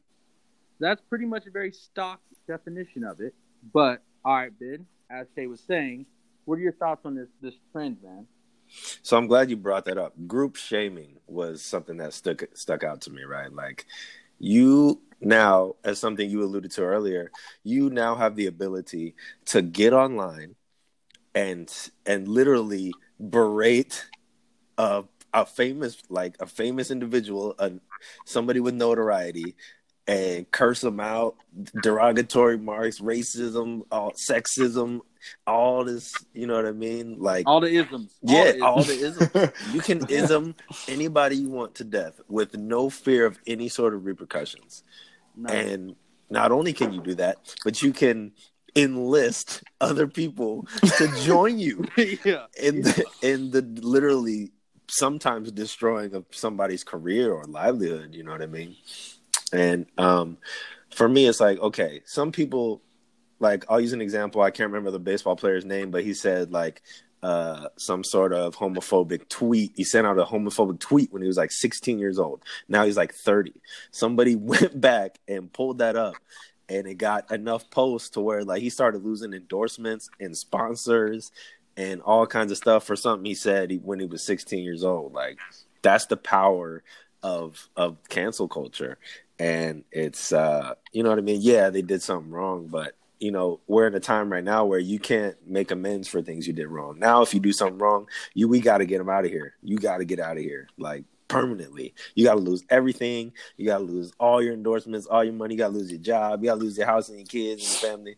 [0.80, 3.34] That's pretty much a very stock definition of it.
[3.74, 6.06] But all right, Ben, as Shay was saying,
[6.46, 8.28] what are your thoughts on this this trend, man?
[9.02, 10.14] So I'm glad you brought that up.
[10.28, 13.52] Group shaming was something that stuck stuck out to me, right?
[13.52, 13.86] Like
[14.40, 17.32] you now, as something you alluded to earlier,
[17.64, 20.56] you now have the ability to get online
[21.34, 21.72] and
[22.06, 24.06] and literally berate
[24.78, 27.72] a a famous like a famous individual, a,
[28.26, 29.56] somebody with notoriety,
[30.08, 31.36] and curse them out,
[31.84, 35.02] derogatory marks, racism, all, sexism,
[35.46, 36.14] all this.
[36.34, 37.20] You know what I mean?
[37.20, 38.16] Like All the isms.
[38.22, 39.52] yeah, the all the isms.
[39.74, 40.56] You can ism
[40.88, 44.84] anybody you want to death with no fear of any sort of repercussions.
[45.36, 45.54] No.
[45.54, 45.96] And
[46.30, 48.32] not only can you do that, but you can
[48.76, 50.68] enlist other people
[50.98, 51.84] to join you
[52.24, 52.46] yeah.
[52.62, 54.52] in the in the literally
[54.90, 58.76] sometimes destroying of somebody's career or livelihood, you know what I mean?
[59.54, 60.38] And um
[60.90, 62.82] for me it's like, okay, some people
[63.40, 66.52] like I'll use an example, I can't remember the baseball player's name, but he said
[66.52, 66.82] like
[67.24, 69.72] uh some sort of homophobic tweet.
[69.76, 72.44] He sent out a homophobic tweet when he was like 16 years old.
[72.68, 73.54] Now he's like 30.
[73.92, 76.16] Somebody went back and pulled that up
[76.70, 81.32] and it got enough posts to where like he started losing endorsements and sponsors
[81.78, 84.84] and all kinds of stuff for something he said he, when he was 16 years
[84.84, 85.14] old.
[85.14, 85.38] Like
[85.82, 86.84] that's the power
[87.24, 88.98] of of cancel culture,
[89.40, 91.42] and it's uh you know what I mean.
[91.42, 94.80] Yeah, they did something wrong, but you know we're in a time right now where
[94.80, 97.00] you can't make amends for things you did wrong.
[97.00, 99.56] Now, if you do something wrong, you we got to get them out of here.
[99.64, 101.94] You got to get out of here, like permanently.
[102.16, 103.34] You got to lose everything.
[103.58, 105.56] You got to lose all your endorsements, all your money.
[105.56, 106.42] You got to lose your job.
[106.42, 108.18] You got to lose your house and your kids and your family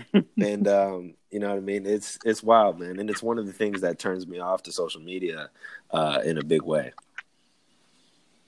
[0.40, 1.86] and um, you know what I mean.
[1.86, 4.72] It's it's wild, man, and it's one of the things that turns me off to
[4.72, 5.50] social media
[5.90, 6.92] uh, in a big way.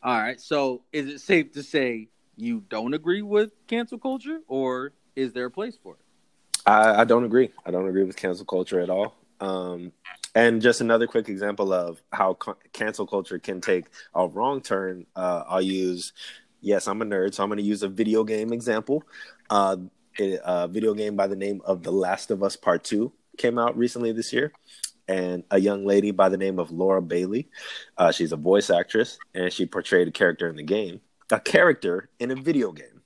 [0.05, 0.40] All right.
[0.40, 5.46] So, is it safe to say you don't agree with cancel culture, or is there
[5.46, 6.00] a place for it?
[6.66, 7.50] I, I don't agree.
[7.64, 9.16] I don't agree with cancel culture at all.
[9.40, 9.92] Um,
[10.34, 12.36] And just another quick example of how
[12.72, 15.07] cancel culture can take a wrong turn.
[15.14, 16.12] Uh, I'll use,
[16.61, 19.05] yes, I'm a nerd, so I'm going to use a video game example.
[19.48, 19.76] Uh,
[20.18, 23.76] a video game by the name of The Last of Us Part 2 came out
[23.76, 24.52] recently this year.
[25.07, 27.48] And a young lady by the name of Laura Bailey,
[27.98, 31.00] uh, she's a voice actress, and she portrayed a character in the game,
[31.30, 33.02] a character in a video game.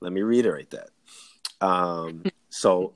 [0.00, 0.90] Let me reiterate that.
[1.66, 2.94] Um, so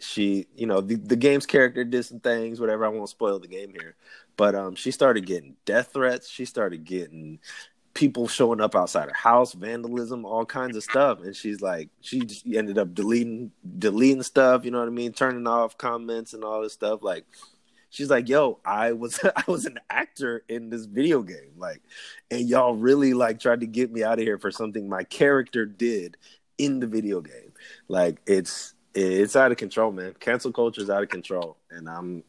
[0.00, 2.84] she, you know, the, the game's character did some things, whatever.
[2.84, 3.96] I won't spoil the game here,
[4.36, 6.28] but um, she started getting death threats.
[6.28, 7.38] She started getting
[7.94, 11.20] people showing up outside her house, vandalism, all kinds of stuff.
[11.22, 14.64] And she's like, she just ended up deleting, deleting stuff.
[14.64, 15.12] You know what I mean?
[15.12, 17.02] Turning off comments and all this stuff.
[17.02, 17.24] Like,
[17.90, 21.82] she's like, "Yo, I was I was an actor in this video game, like,
[22.30, 25.66] and y'all really like tried to get me out of here for something my character
[25.66, 26.16] did
[26.58, 27.52] in the video game.
[27.88, 30.14] Like, it's it's out of control, man.
[30.18, 32.24] Cancel culture is out of control, and I'm,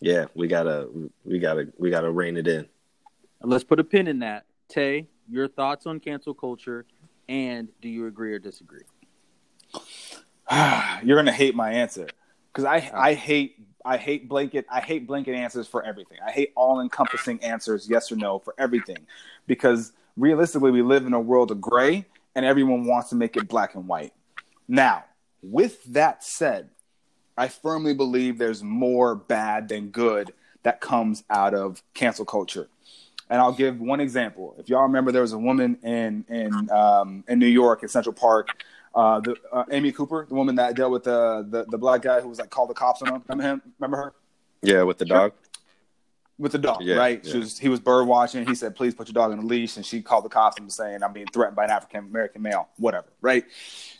[0.00, 0.88] yeah, we gotta,
[1.24, 2.66] we gotta, we gotta rein it in.
[3.42, 4.46] Let's put a pin in that.
[4.68, 6.86] Tay, your thoughts on cancel culture,
[7.28, 8.84] and do you agree or disagree?
[11.02, 12.08] You're gonna hate my answer
[12.52, 16.18] because I I hate I hate blanket I hate blanket answers for everything.
[16.24, 18.98] I hate all encompassing answers, yes or no, for everything,
[19.46, 23.48] because realistically we live in a world of gray, and everyone wants to make it
[23.48, 24.12] black and white.
[24.68, 25.04] Now,
[25.42, 26.68] with that said,
[27.38, 30.34] I firmly believe there's more bad than good
[30.64, 32.68] that comes out of cancel culture.
[33.30, 34.54] And I'll give one example.
[34.58, 38.12] If y'all remember, there was a woman in in um, in New York in Central
[38.12, 38.48] Park,
[38.94, 42.20] uh, the uh, Amy Cooper, the woman that dealt with the, the the black guy
[42.20, 43.22] who was like called the cops on him.
[43.28, 43.62] Remember him?
[43.78, 44.14] Remember her?
[44.62, 45.32] Yeah, with the dog
[46.38, 47.20] with the dog, Yeah, right?
[47.24, 47.32] yeah.
[47.32, 48.46] She was he was bird watching.
[48.46, 50.66] He said, "Please put your dog on a leash," and she called the cops and
[50.66, 53.44] was saying, "I'm being threatened by an African American male." Whatever, right?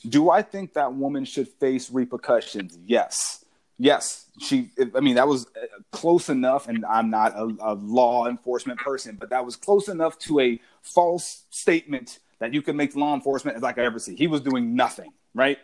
[0.08, 2.78] Do I think that woman should face repercussions?
[2.86, 3.44] Yes,
[3.76, 4.26] yes.
[4.40, 8.78] She, I mean, that was uh, close enough, and I'm not a, a law enforcement
[8.78, 13.14] person, but that was close enough to a false statement that you can make law
[13.14, 14.14] enforcement as I could ever see.
[14.14, 15.58] He was doing nothing, right?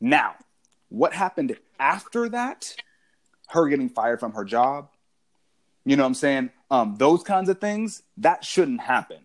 [0.00, 0.34] Now,
[0.88, 2.76] what happened after that?
[3.48, 4.88] Her getting fired from her job,
[5.84, 6.50] you know what I'm saying?
[6.70, 9.18] Um, those kinds of things that shouldn't happen.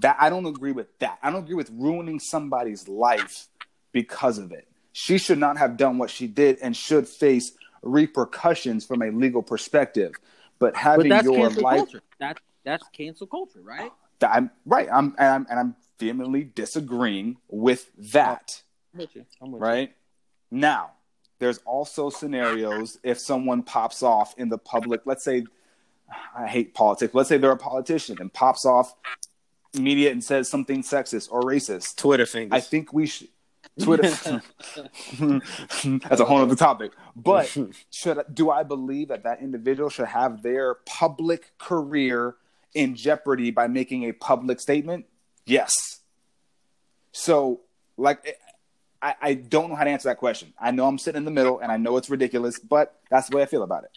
[0.00, 1.18] That I don't agree with that.
[1.22, 3.46] I don't agree with ruining somebody's life
[3.92, 4.66] because of it.
[4.92, 7.52] She should not have done what she did and should face
[7.82, 10.12] repercussions from a legal perspective.
[10.58, 12.02] But But having that's your life, culture.
[12.18, 13.92] That's that's cancel culture, right?
[14.20, 14.88] I'm right.
[14.92, 18.62] I'm and I'm and I'm vehemently disagreeing with that.
[18.92, 19.26] I'm with you.
[19.42, 19.56] You.
[19.56, 19.94] right?
[20.50, 20.92] Now,
[21.38, 25.44] there's also scenarios if someone pops off in the public, let's say,
[26.36, 28.94] I hate politics, let's say they're a politician and pops off
[29.74, 31.96] media and says something sexist or racist.
[31.96, 32.56] Twitter fingers.
[32.56, 33.28] I think we should.
[33.80, 34.08] Twitter.
[35.18, 36.92] That's a whole other topic.
[37.16, 37.56] But
[37.90, 42.36] should do I believe that that individual should have their public career
[42.74, 45.06] in jeopardy by making a public statement?
[45.46, 46.00] Yes.
[47.12, 47.60] So,
[47.96, 48.38] like,
[49.00, 50.52] I, I don't know how to answer that question.
[50.58, 53.36] I know I'm sitting in the middle, and I know it's ridiculous, but that's the
[53.36, 53.90] way I feel about it.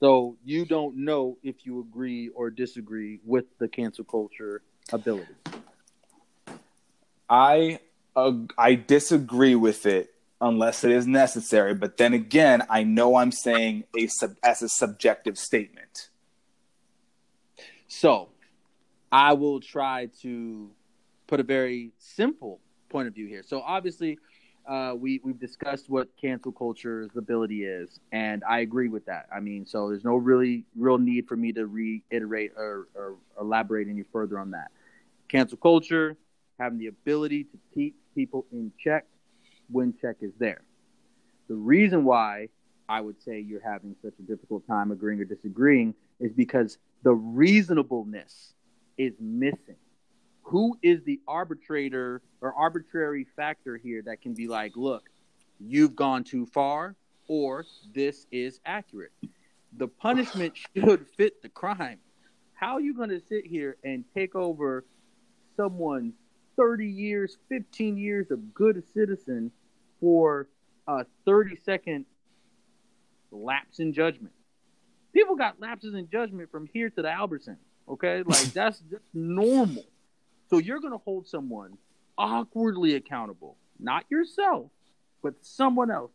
[0.00, 4.62] So you don't know if you agree or disagree with the cancel culture
[4.92, 5.32] ability.
[7.28, 7.80] I
[8.14, 11.74] uh, I disagree with it unless it is necessary.
[11.74, 16.10] But then again, I know I'm saying a sub, as a subjective statement.
[17.88, 18.28] So
[19.14, 20.72] I will try to
[21.28, 22.58] put a very simple
[22.88, 23.44] point of view here.
[23.44, 24.18] So obviously,
[24.68, 29.28] uh, we we've discussed what cancel culture's ability is, and I agree with that.
[29.32, 33.86] I mean, so there's no really real need for me to reiterate or, or elaborate
[33.86, 34.72] any further on that.
[35.28, 36.16] Cancel culture
[36.58, 39.06] having the ability to keep people in check
[39.70, 40.62] when check is there.
[41.46, 42.48] The reason why
[42.88, 47.14] I would say you're having such a difficult time agreeing or disagreeing is because the
[47.14, 48.54] reasonableness
[48.98, 49.76] is missing.
[50.42, 55.08] Who is the arbitrator or arbitrary factor here that can be like, look,
[55.58, 56.96] you've gone too far,
[57.28, 57.64] or
[57.94, 59.12] this is accurate?
[59.76, 61.98] The punishment should fit the crime.
[62.52, 64.84] How are you going to sit here and take over
[65.56, 66.14] someone's
[66.56, 69.50] 30 years, 15 years of good citizen
[70.00, 70.48] for
[70.86, 72.04] a 30 second
[73.32, 74.34] lapse in judgment?
[75.12, 77.56] People got lapses in judgment from here to the Albertson.
[77.88, 79.84] Okay, like that's just normal.
[80.50, 81.76] So you're going to hold someone
[82.16, 84.70] awkwardly accountable, not yourself,
[85.22, 86.12] but someone else,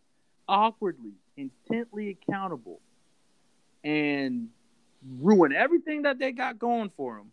[0.48, 2.80] awkwardly, intently accountable,
[3.84, 4.50] and
[5.20, 7.32] ruin everything that they got going for them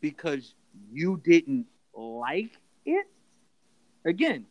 [0.00, 0.54] because
[0.92, 2.56] you didn't like
[2.86, 3.06] it.
[4.04, 4.46] Again,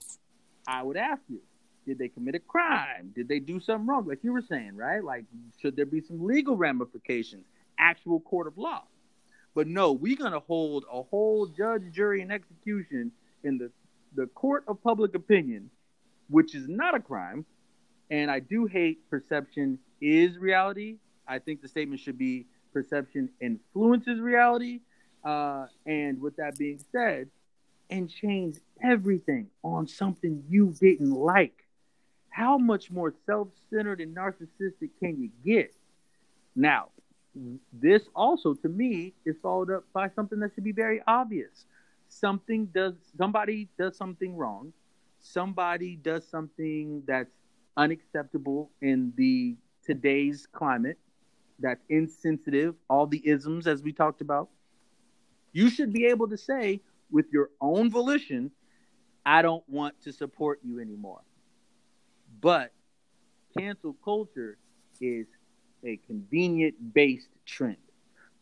[0.68, 1.42] I would ask you,
[1.86, 3.12] Did they commit a crime?
[3.16, 4.08] Did they do something wrong?
[4.08, 5.04] Like you were saying, right?
[5.04, 5.26] Like,
[5.62, 7.46] should there be some legal ramifications?
[7.80, 8.84] Actual court of law.
[9.54, 13.12] But no, we're gonna hold a whole judge, jury, and execution
[13.44, 13.72] in the
[14.16, 15.70] the court of public opinion,
[16.30, 17.46] which is not a crime.
[18.10, 20.98] And I do hate perception is reality.
[21.28, 24.82] I think the statement should be perception influences reality.
[25.24, 27.30] Uh, and with that being said,
[27.92, 31.66] and change everything on something you didn't like.
[32.30, 35.76] How much more self centered and narcissistic can you get?
[36.56, 36.90] Now,
[37.72, 41.66] this also to me is followed up by something that should be very obvious.
[42.10, 44.74] Something does somebody does something wrong.
[45.20, 47.32] Somebody does something that's
[47.78, 49.56] unacceptable in the
[49.86, 50.98] today's climate.
[51.60, 54.50] That's insensitive, all the isms as we talked about.
[55.54, 58.52] You should be able to say with your own volition,
[59.26, 61.22] I don't want to support you anymore.
[62.42, 62.74] But
[63.58, 64.58] cancel culture
[65.00, 65.28] is
[65.84, 67.78] a convenient based trend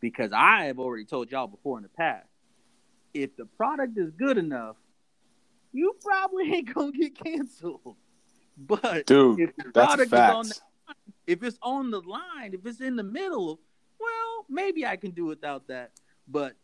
[0.00, 2.26] because I have already told y'all before in the past
[3.14, 4.76] if the product is good enough,
[5.72, 7.96] you probably ain't gonna get canceled.
[8.56, 10.54] But Dude, if the that's product is on the
[11.26, 13.60] if it's on the line, if it's in the middle,
[14.00, 15.92] well, maybe I can do without that.
[16.26, 16.54] But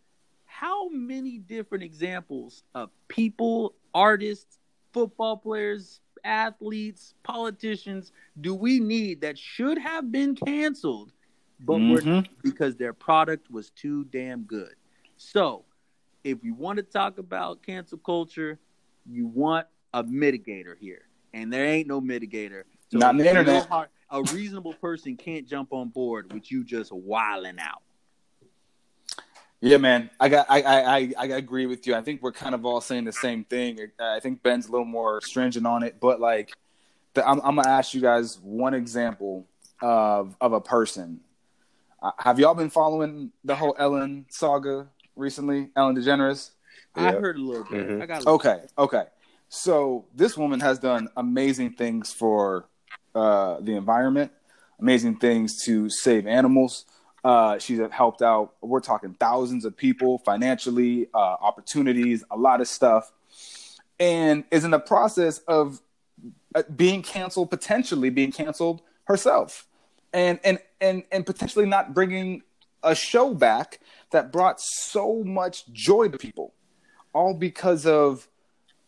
[0.45, 4.59] how many different examples of people, artists,
[4.93, 11.12] football players, athletes, politicians do we need that should have been canceled,
[11.60, 12.26] but were Mhm.
[12.42, 14.74] because their product was too damn good?
[15.16, 15.64] So,
[16.24, 18.58] if you want to talk about cancel culture,
[19.08, 22.64] you want a mitigator here, and there ain't no mitigator.
[22.90, 23.66] So Not the internet.
[23.68, 27.82] hard- A reasonable person can't jump on board with you just wilding out.
[29.61, 30.11] Yeah, man.
[30.20, 30.46] I got.
[30.48, 30.96] I, I.
[30.98, 31.12] I.
[31.18, 31.94] I agree with you.
[31.94, 33.78] I think we're kind of all saying the same thing.
[33.98, 36.52] I think Ben's a little more stringent on it, but like,
[37.14, 39.46] the, I'm, I'm gonna ask you guys one example
[39.80, 41.20] of of a person.
[42.02, 45.70] Uh, have y'all been following the whole Ellen saga recently?
[45.74, 46.50] Ellen DeGeneres.
[46.94, 47.12] I Yeah.
[47.12, 47.88] heard a little bit.
[47.88, 48.02] Mhm.
[48.02, 49.04] I got a little Okay, okay.
[49.48, 52.68] So this woman has done amazing things for
[53.14, 54.30] uh, the environment,
[54.78, 56.84] amazing things to save animals.
[57.27, 58.55] Uh, she's helped out.
[58.61, 63.11] We're talking thousands of people financially, uh, opportunities, a lot of stuff,
[63.99, 65.83] and is in the process of
[66.55, 69.66] uh, being canceled, potentially being canceled herself,
[70.12, 72.43] and and and and potentially not bringing
[72.85, 73.81] a show back
[74.12, 76.55] that brought so much joy to people,
[77.12, 78.29] all because of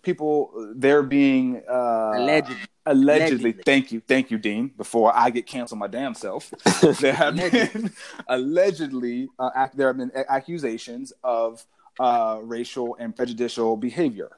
[0.02, 2.56] people there being uh, Allegedly.
[2.90, 3.50] Allegedly.
[3.50, 3.62] Allegedly.
[3.64, 4.68] Thank you, thank you, Dean.
[4.76, 6.50] Before I get canceled my damn self,
[7.00, 7.92] there have been
[8.28, 11.64] allegedly uh, ac- there have been a- accusations of
[12.00, 14.30] uh, racial and prejudicial behavior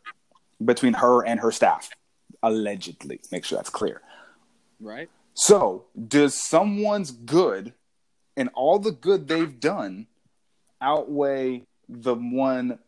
[0.65, 1.91] between her and her staff.
[2.43, 4.01] Allegedly, make sure that's clear.
[4.81, 5.09] right?
[5.35, 7.75] So, does someone's good
[8.37, 10.07] and all the good they've done
[10.81, 12.79] outweigh the one,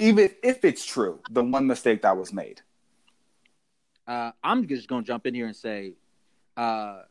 [0.00, 2.60] even if it's true, the one mistake that was made?
[4.06, 5.94] Uh, I'm just gonna jump in here and say,
[6.56, 7.02] uh,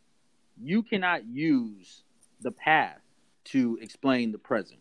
[0.61, 2.03] you cannot use
[2.41, 3.01] the past
[3.45, 4.79] to explain the present.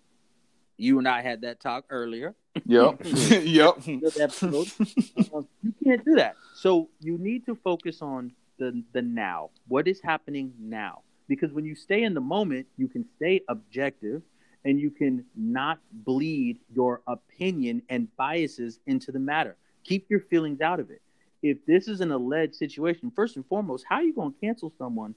[0.77, 2.35] You and I had that talk earlier.
[2.67, 3.01] Yep.
[3.05, 3.77] yep.
[4.21, 4.73] Episode.
[4.81, 6.37] Uh, you can't do that.
[6.55, 9.51] So you need to focus on the the now.
[9.69, 11.03] What is happening now?
[11.27, 14.23] Because when you stay in the moment, you can stay objective
[14.65, 19.57] and you can not bleed your opinion and biases into the matter.
[19.85, 21.03] Keep your feelings out of it.
[21.45, 24.73] If this is an alleged situation, first and foremost, how are you going to cancel
[24.79, 25.15] someone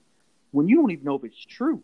[0.51, 1.81] when you don't even know if it's true?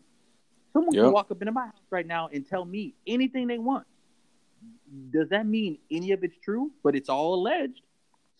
[0.74, 1.02] Someone Yep.
[1.04, 3.86] can walk up into my house right now and tell me anything they want.
[5.10, 6.70] Does that mean any of it's true?
[6.82, 7.80] But it's all alleged.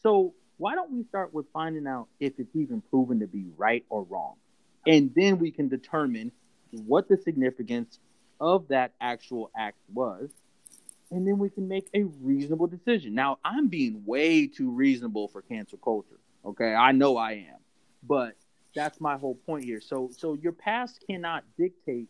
[0.03, 3.87] So why don't we start with finding out if it's even proven to be right
[3.89, 4.35] or wrong?
[4.87, 6.33] And then we can determine
[6.71, 7.99] what the significance
[8.41, 10.29] of that actual act was.
[11.15, 13.15] And then we can make a reasonable decision.
[13.15, 16.19] Now, I'm being way too reasonable for cancel culture.
[16.45, 16.75] Okay.
[16.75, 17.59] I know I am.
[18.03, 18.35] But
[18.75, 19.81] that's my whole point here.
[19.81, 22.09] So so your past cannot dictate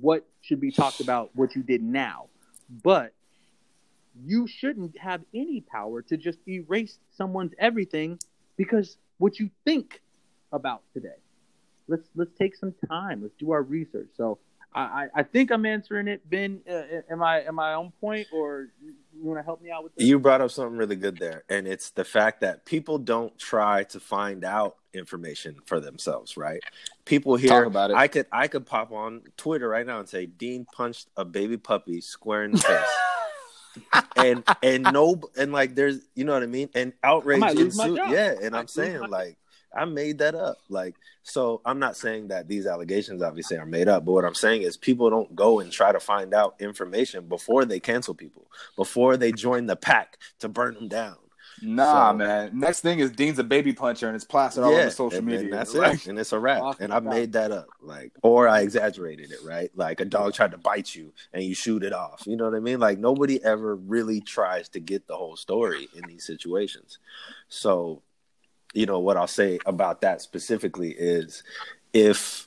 [0.00, 2.26] what should be talked about, what you did now.
[2.84, 3.12] But
[4.24, 8.20] you shouldn't have any power to just erase someone's everything
[8.56, 10.00] because what you think
[10.52, 11.18] about today.
[11.88, 13.22] Let's let's take some time.
[13.22, 14.10] Let's do our research.
[14.16, 14.38] So
[14.74, 16.28] I, I, I think I'm answering it.
[16.28, 19.82] Ben, uh, am I am I on point, or you want to help me out
[19.82, 20.06] with this?
[20.06, 23.84] You brought up something really good there, and it's the fact that people don't try
[23.84, 26.60] to find out information for themselves, right?
[27.04, 27.96] People here, Talk about it.
[27.96, 31.56] I could I could pop on Twitter right now and say Dean punched a baby
[31.56, 34.02] puppy square in the face.
[34.16, 37.76] and and no and like there's you know what I mean and outrage might lose
[37.76, 38.10] my ensued.
[38.10, 39.36] yeah and I I'm saying like
[39.78, 40.58] I made that up.
[40.68, 44.34] Like so I'm not saying that these allegations obviously are made up but what I'm
[44.34, 48.46] saying is people don't go and try to find out information before they cancel people
[48.76, 51.16] before they join the pack to burn them down.
[51.60, 52.58] Nah, So- man.
[52.58, 55.40] Next thing is Dean's a baby puncher and it's plastered all over social and, media.
[55.46, 56.62] and that's Like, it and it's a wrap.
[56.62, 59.70] Awesome and I made that up like or I exaggerated it right?
[59.74, 62.22] Like a dog tried to bite you and you shoot it off.
[62.26, 62.78] You know what I mean?
[62.78, 66.98] Like nobody ever really tries to get the whole story in these situations.
[67.48, 68.02] So
[68.74, 71.42] you know what I'll say about that specifically is
[71.92, 72.46] if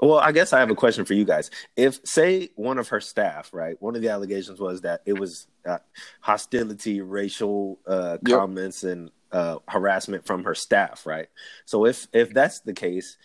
[0.00, 1.50] well I guess I have a question for you guys.
[1.76, 5.46] If say one of her staff right one of the allegations was that it was
[5.66, 5.78] uh,
[6.20, 8.38] hostility racial uh, Yep.
[8.38, 11.28] comments and uh, harassment from her staff right?
[11.64, 13.16] So if if that's the case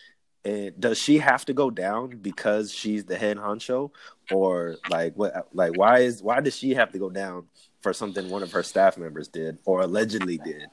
[0.46, 3.92] eh, does she have to go down because she's the head honcho?
[4.32, 7.48] Or like what like why is why does she have to go down
[7.82, 10.68] for something one of her staff members did or allegedly did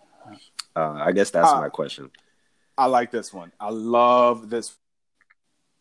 [0.79, 2.11] uh, i guess that's Uh, my question
[2.79, 3.51] I like this one.
[3.59, 4.77] I love this.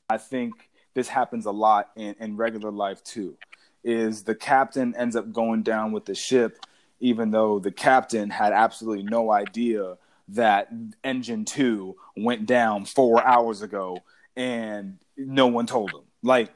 [0.09, 0.53] I think
[0.95, 3.37] this happens a lot in, in regular life too.
[3.83, 6.57] Is the captain ends up going down with the ship,
[6.99, 9.97] even though the captain had absolutely no idea
[10.29, 10.69] that
[11.03, 13.99] engine two went down four hours ago
[14.35, 16.01] and no one told him.
[16.23, 16.49] Like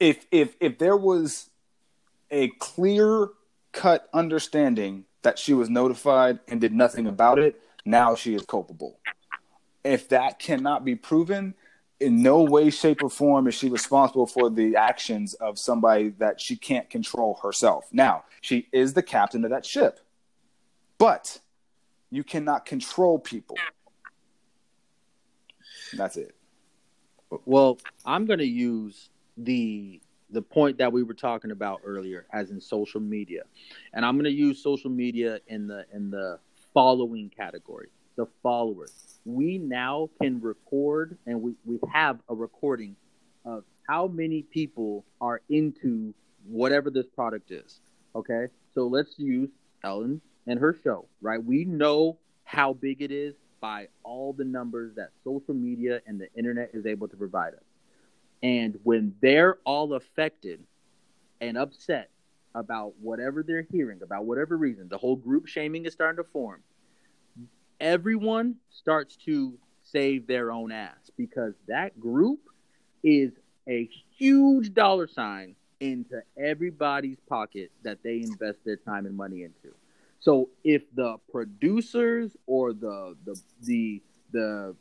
[0.00, 1.50] if if if there was
[2.30, 3.28] a clear
[3.72, 8.98] cut understanding that she was notified and did nothing about it, now she is culpable
[9.84, 11.54] if that cannot be proven,
[12.00, 16.40] in no way, shape, or form is she responsible for the actions of somebody that
[16.40, 17.86] she can't control herself.
[17.92, 20.00] Now, she is the captain of that ship,
[20.98, 21.40] but
[22.10, 23.56] you cannot control people.
[25.96, 26.34] That's it.
[27.44, 32.50] Well, I'm going to use the the point that we were talking about earlier, as
[32.50, 33.42] in social media,
[33.92, 36.38] and I'm going to use social media in the in the
[36.74, 39.20] following category: the followers.
[39.24, 42.96] We now can record, and we we have a recording
[43.44, 46.14] of how many people are into
[46.46, 47.80] whatever this product is.
[48.14, 49.50] Okay, so let's use
[49.84, 51.06] Ellen and her show.
[51.20, 56.20] Right, we know how big it is by all the numbers that social media and
[56.20, 57.64] the internet is able to provide us.
[58.42, 60.64] And when they're all affected
[61.40, 62.10] and upset
[62.54, 66.62] about whatever they're hearing, about whatever reason, the whole group shaming is starting to form.
[67.80, 72.40] Everyone starts to save their own ass because that group
[73.02, 73.32] is
[73.68, 79.74] a huge dollar sign into everybody's pocket that they invest their time and money into.
[80.20, 84.76] So if the producers or the the the the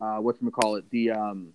[0.00, 1.52] uh, what call it the um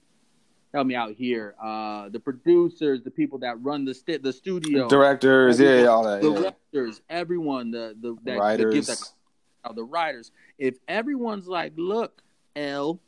[0.75, 4.89] help me out here uh the producers the people that run the st- the studio
[4.89, 6.21] Directors, yeah, yeah, all that.
[6.21, 6.39] the Yeah.
[6.73, 8.73] directors everyone the the that, that Writers.
[8.73, 9.13] gives that
[9.63, 12.21] uh, the writers if everyone's like look
[12.57, 12.99] L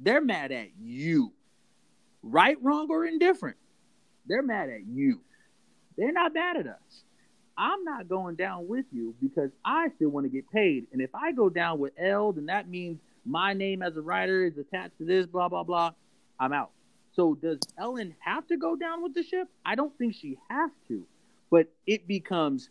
[0.00, 1.32] they're mad at you
[2.24, 3.56] right wrong or indifferent
[4.26, 5.20] they're mad at you
[5.96, 7.04] they're not mad at us
[7.56, 10.86] I'm not going down with you because I still want to get paid.
[10.92, 14.46] And if I go down with L, then that means my name as a writer
[14.46, 15.90] is attached to this, blah, blah, blah.
[16.38, 16.70] I'm out.
[17.20, 19.46] So does Ellen have to go down with the ship?
[19.62, 21.04] I don't think she has to.
[21.50, 22.70] But it becomes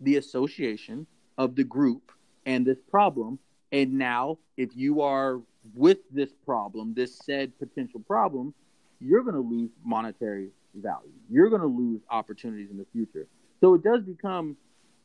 [0.00, 2.10] the association of the group
[2.46, 3.38] and this problem.
[3.70, 5.42] And now, if you are
[5.74, 8.54] with this problem, this said potential problem,
[8.98, 11.12] you're going to lose monetary value.
[11.28, 13.26] You're going to lose opportunities in the future.
[13.60, 14.56] So it does become,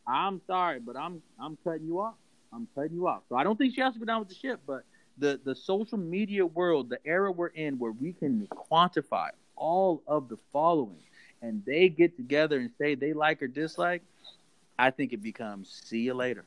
[0.07, 2.15] I'm sorry, but I'm I'm cutting you off.
[2.53, 3.23] I'm cutting you off.
[3.27, 4.83] So I don't think she has to go down with the ship, but
[5.18, 10.30] the the social media world, the era we're in, where we can quantify all of
[10.30, 11.03] the following,
[11.41, 14.03] and they get together and say they like or dislike,
[14.78, 16.45] I think it becomes see you later.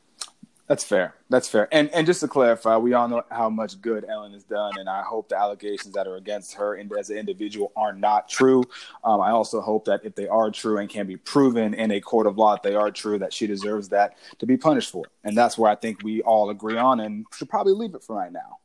[0.71, 1.15] That's fair.
[1.29, 1.67] That's fair.
[1.73, 4.87] And and just to clarify, we all know how much good Ellen has done, and
[4.87, 8.63] I hope the allegations that are against her and as an individual are not true.
[9.03, 11.99] Um, I also hope that if they are true and can be proven in a
[11.99, 15.03] court of law that they are true, that she deserves that to be punished for.
[15.25, 18.15] And that's where I think we all agree on, and should probably leave it for
[18.15, 18.59] right now.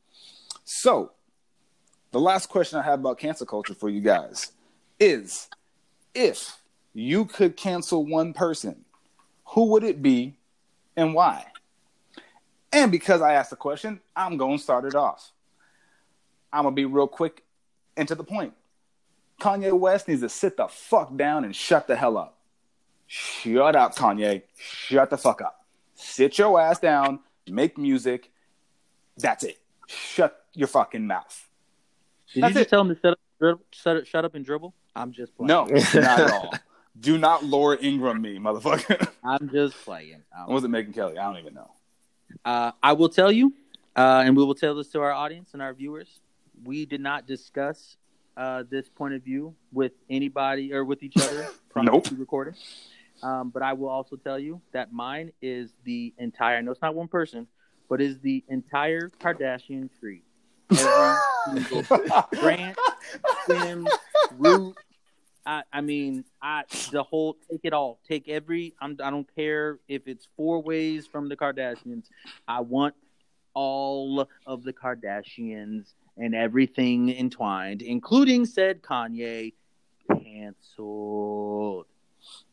[0.69, 1.13] So,
[2.11, 4.51] the last question I have about cancel culture for you guys
[4.99, 5.47] is:
[6.13, 6.57] if
[6.93, 8.83] you could cancel one person,
[9.45, 10.35] who would it be,
[10.97, 11.45] and why?
[12.73, 15.31] And because I asked the question, I'm going to start it off.
[16.51, 17.45] I'm going to be real quick
[17.95, 18.53] and to the point.
[19.39, 22.39] Kanye West needs to sit the fuck down and shut the hell up.
[23.05, 24.41] Shut up, Kanye.
[24.57, 25.65] Shut the fuck up.
[25.95, 28.31] Sit your ass down, make music.
[29.15, 29.61] That's it.
[29.87, 31.47] Shut your fucking mouth.
[32.33, 32.69] Did That's you just it.
[32.69, 34.73] tell him to shut up, dribble, shut, shut up and dribble?
[34.95, 35.47] I'm just playing.
[35.47, 36.53] No, not at all.
[36.99, 39.07] Do not Laura Ingraham me, motherfucker.
[39.23, 40.23] I'm just playing.
[40.37, 41.17] I wasn't Megyn Kelly.
[41.17, 41.71] I don't even know.
[42.43, 43.53] Uh, I will tell you,
[43.95, 46.19] uh, and we will tell this to our audience and our viewers.
[46.63, 47.97] We did not discuss
[48.35, 52.07] uh, this point of view with anybody or with each other Nope.
[52.17, 52.55] recording.
[53.23, 56.61] Um, but I will also tell you that mine is the entire.
[56.61, 57.47] No, it's not one person,
[57.89, 60.23] but is the entire Kardashian tree.
[60.71, 61.97] Every single
[62.41, 62.77] branch,
[63.43, 63.87] stem,
[64.37, 64.75] root.
[65.45, 67.99] I, I mean, I the whole take it all.
[68.07, 68.73] Take every.
[68.81, 72.05] I'm, I don't care if it's four ways from the Kardashians.
[72.47, 72.95] I want
[73.53, 79.53] all of the Kardashians and everything entwined, including said Kanye,
[80.11, 81.85] canceled.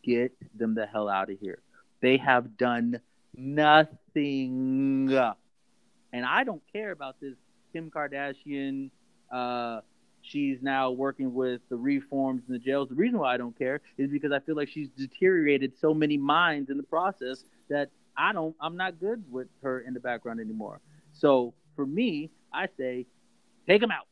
[0.03, 1.59] Get them the hell out of here.
[2.01, 3.01] They have done
[3.37, 5.09] nothing.
[6.13, 7.35] And I don't care about this
[7.73, 8.91] Kim Kardashian.
[9.33, 9.81] Uh,
[10.23, 12.89] she's now working with the reforms in the jails.
[12.89, 16.17] The reason why I don't care is because I feel like she's deteriorated so many
[16.17, 18.55] minds in the process that I don't.
[18.61, 20.81] I'm not good with her in the background anymore.
[21.13, 23.07] So for me, I say,
[23.67, 24.07] take them out.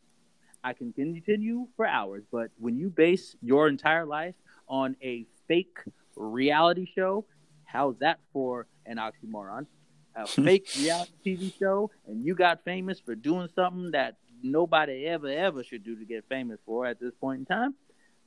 [0.65, 4.35] I can continue for hours, but when you base your entire life
[4.69, 5.79] on a fake
[6.15, 7.25] reality show,
[7.65, 9.67] how's that for an oxymoron?
[10.15, 15.29] A fake reality TV show, and you got famous for doing something that nobody ever
[15.29, 17.75] ever should do to get famous for at this point in time.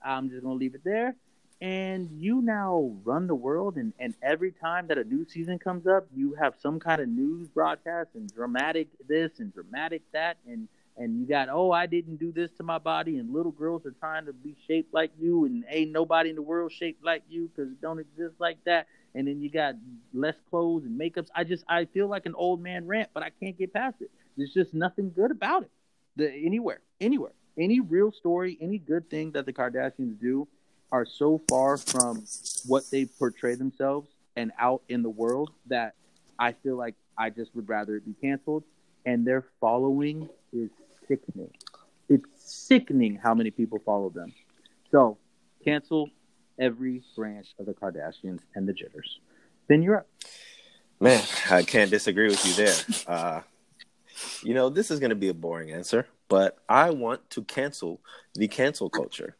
[0.03, 1.16] I'm just gonna leave it there.
[1.62, 5.88] And you now run the world, and, and every time that a new season comes
[5.88, 10.68] up, you have some kind of news broadcast and dramatic this and dramatic that, and
[10.97, 13.95] and you got oh I didn't do this to my body, and little girls are
[13.99, 17.49] trying to be shaped like you, and ain't nobody in the world shaped like you
[17.49, 18.88] because it don't exist like that.
[19.16, 19.76] And then you got
[20.13, 21.30] less clothes and makeups.
[21.34, 24.11] I just I feel like an old man rant, but I can't get past it.
[24.38, 25.72] There's just nothing good about it.
[26.18, 30.47] The anywhere, anywhere, any real story, any good thing that the Kardashians do
[30.91, 32.24] are so far from
[32.68, 35.95] what they portray themselves and out in the world that
[36.38, 38.63] I feel like I just would rather it be canceled.
[39.05, 40.70] And their following is
[41.07, 41.51] sickening.
[42.09, 44.34] It's sickening how many people follow them.
[44.91, 45.18] So
[45.63, 46.09] cancel
[46.60, 49.18] every branch of the Kardashians and the Jenners.
[49.68, 50.08] Then you're up.
[50.99, 52.76] Man, I can't disagree with you there.
[53.08, 53.41] Uh,
[54.43, 58.01] you know, this is going to be a boring answer, but I want to cancel
[58.34, 59.36] the cancel culture.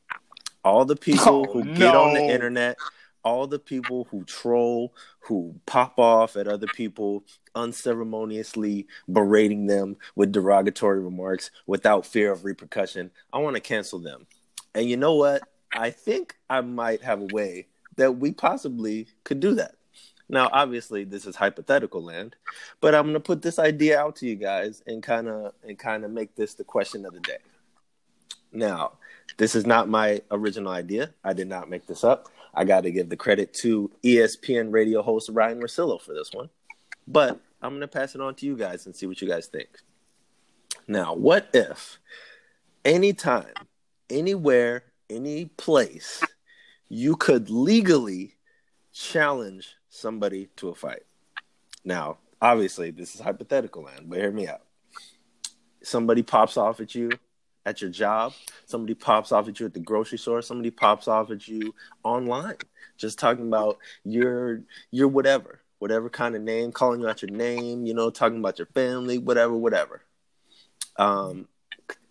[0.64, 2.78] All the people Oh, who get on the internet,
[3.24, 7.24] all the people who troll, who pop off at other people,
[7.56, 13.12] unceremoniously berating them with derogatory remarks without fear of repercussion.
[13.32, 14.28] I want to cancel them.
[14.74, 15.44] And you know what?
[15.76, 17.68] I think I might have a way
[17.98, 19.76] that we possibly could do that.
[20.28, 22.36] Now, obviously, this is hypothetical land,
[22.82, 25.78] but I'm going to put this idea out to you guys and kind of and
[25.78, 27.38] kind of make this the question of the day.
[28.52, 28.94] Now,
[29.38, 31.14] this is not my original idea.
[31.24, 32.30] I did not make this up.
[32.54, 36.50] I got to give the credit to ESPN radio host Ryen Russillo for this one.
[37.08, 39.48] But I'm going to pass it on to you guys and see what you guys
[39.48, 39.70] think.
[40.88, 42.00] Now, what if
[42.84, 43.54] anytime,
[44.10, 46.24] anywhere, any place,
[46.90, 48.36] you could legally
[48.94, 51.04] challenge somebody to a fight?
[51.84, 54.62] Now, obviously, this is hypothetical land, but hear me out.
[55.84, 57.12] Somebody pops off at you
[57.66, 58.34] at your job,
[58.66, 62.58] somebody pops off at you at the grocery store, somebody pops off at you online,
[62.98, 67.86] just talking about your your whatever, whatever kind of name, calling you out your name,
[67.86, 70.02] you know, talking about your family, whatever, whatever.
[70.98, 71.48] Um,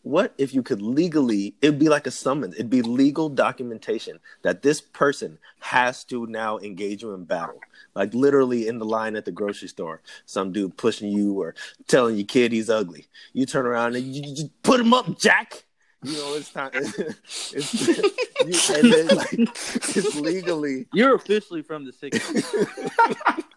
[0.04, 4.62] what if you could legally it'd be like a summons it'd be legal documentation that
[4.62, 7.58] this person has to now engage you in battle?
[7.94, 11.54] Like literally in the line at the grocery store some dude pushing you or
[11.88, 13.06] telling your kid he's ugly.
[13.32, 15.64] You turn around and you, you just put him up jack!
[16.02, 21.92] You know it's time it's, you, and then like it's legally You're officially from the
[21.92, 23.42] 60s.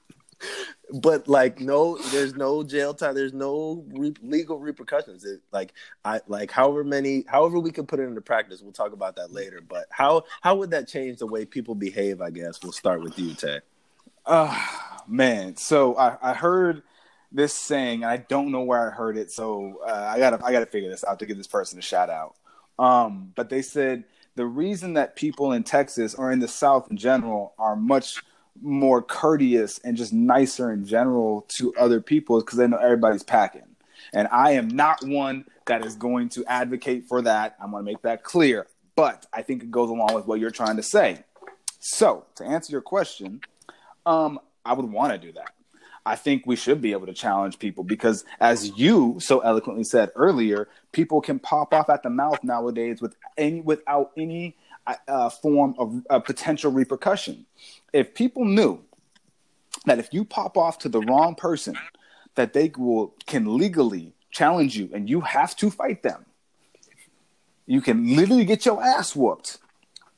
[0.93, 3.15] but like no there's no jail time.
[3.15, 5.25] There's no re- legal repercussions.
[5.25, 5.73] It, like
[6.05, 9.31] i like however many however we can put it into practice we'll talk about that
[9.31, 12.61] later but how how would that change the way people behave i guess?
[12.63, 13.59] We'll start with you tay.
[14.25, 14.61] Uh,
[15.07, 16.83] man, so I, I heard
[17.31, 20.51] this saying, and I don't know where I heard it, so uh, I gotta I
[20.51, 22.35] gotta figure this out to give this person a shout out.
[22.77, 24.03] Um, but they said
[24.35, 28.21] the reason that people in Texas or in the South in general are much
[28.61, 33.63] more courteous and just nicer in general to other people because they know everybody's packing.
[34.13, 37.55] And I am not one that is going to advocate for that.
[37.61, 38.67] I'm going to make that clear.
[38.95, 41.23] But I think it goes along with what you're trying to say.
[41.79, 43.41] So, to answer your question,
[44.05, 45.53] um, I would want to do that.
[46.05, 50.09] I think we should be able to challenge people because, as you so eloquently said
[50.15, 54.55] earlier, people can pop off at the mouth nowadays with any without any
[55.07, 57.45] uh, form of a potential repercussion.
[57.93, 58.79] If people knew
[59.85, 61.77] that if you pop off to the wrong person,
[62.35, 66.25] that they will can legally challenge you and you have to fight them.
[67.65, 69.57] You can literally get your ass whooped.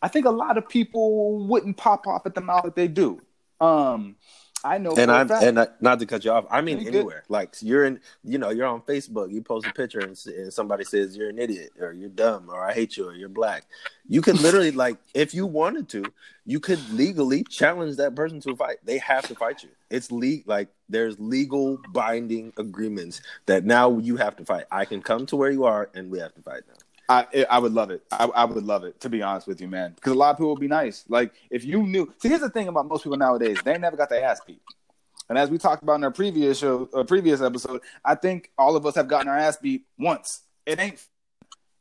[0.02, 3.22] I think a lot of people wouldn't pop off at the mouth that they do.
[3.60, 4.16] Um,
[4.64, 6.46] I know, and I'm and I, not to cut you off.
[6.50, 7.24] I mean, anywhere.
[7.30, 9.32] Like you're in, you know, you're on Facebook.
[9.32, 12.62] You post a picture and, and somebody says you're an idiot or you're dumb or
[12.62, 13.66] I hate you or you're black.
[14.08, 16.04] You could literally, like, if you wanted to,
[16.46, 18.78] you could legally challenge that person to a fight.
[18.84, 19.70] They have to fight you.
[19.90, 24.66] It's le- like there's legal binding agreements that now you have to fight.
[24.72, 26.76] I can come to where you are and we have to fight now.
[27.10, 28.04] I I would love it.
[28.12, 29.94] I, I would love it to be honest with you, man.
[29.96, 31.04] Because a lot of people would be nice.
[31.10, 32.14] Like if you knew.
[32.20, 34.62] See, here's the thing about most people nowadays: they never got their ass beat.
[35.28, 38.76] And as we talked about in our previous show, a previous episode, I think all
[38.76, 40.42] of us have gotten our ass beat once.
[40.66, 41.06] It ain't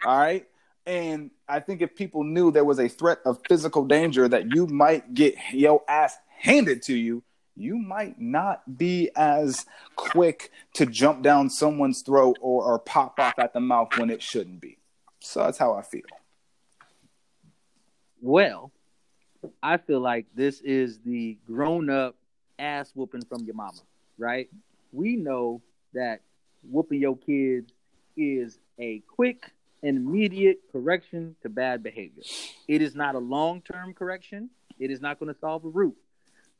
[0.05, 0.47] all right.
[0.87, 4.67] And I think if people knew there was a threat of physical danger that you
[4.67, 7.23] might get your ass handed to you,
[7.57, 9.67] you might not be as
[9.97, 14.23] quick to jump down someone's throat or, or pop off at the mouth when it
[14.23, 14.78] shouldn't be.
[15.21, 16.03] So that's how I feel.
[18.21, 18.73] Well,
[19.63, 22.17] I feel like this is the grown up
[22.59, 23.81] ass whooping from your mama,
[24.19, 24.49] right?
[24.93, 25.63] We know
[25.95, 26.21] that
[26.63, 27.73] whooping your kids
[28.17, 29.51] is a quick
[29.83, 32.25] and immediate correction to bad behavior.
[32.67, 35.97] It is not a long term correction, it is not going to solve a root,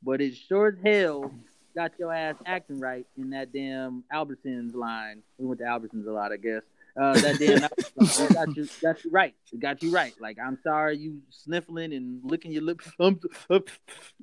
[0.03, 1.33] but it sure as hell
[1.75, 5.23] got your ass acting right in that damn Albertsons line.
[5.39, 6.63] We went to Albertsons a lot, I guess.
[6.99, 9.35] Uh, that damn it got you got you right.
[9.53, 10.15] It got you right.
[10.21, 12.89] Like I'm sorry you sniffling and licking your lips.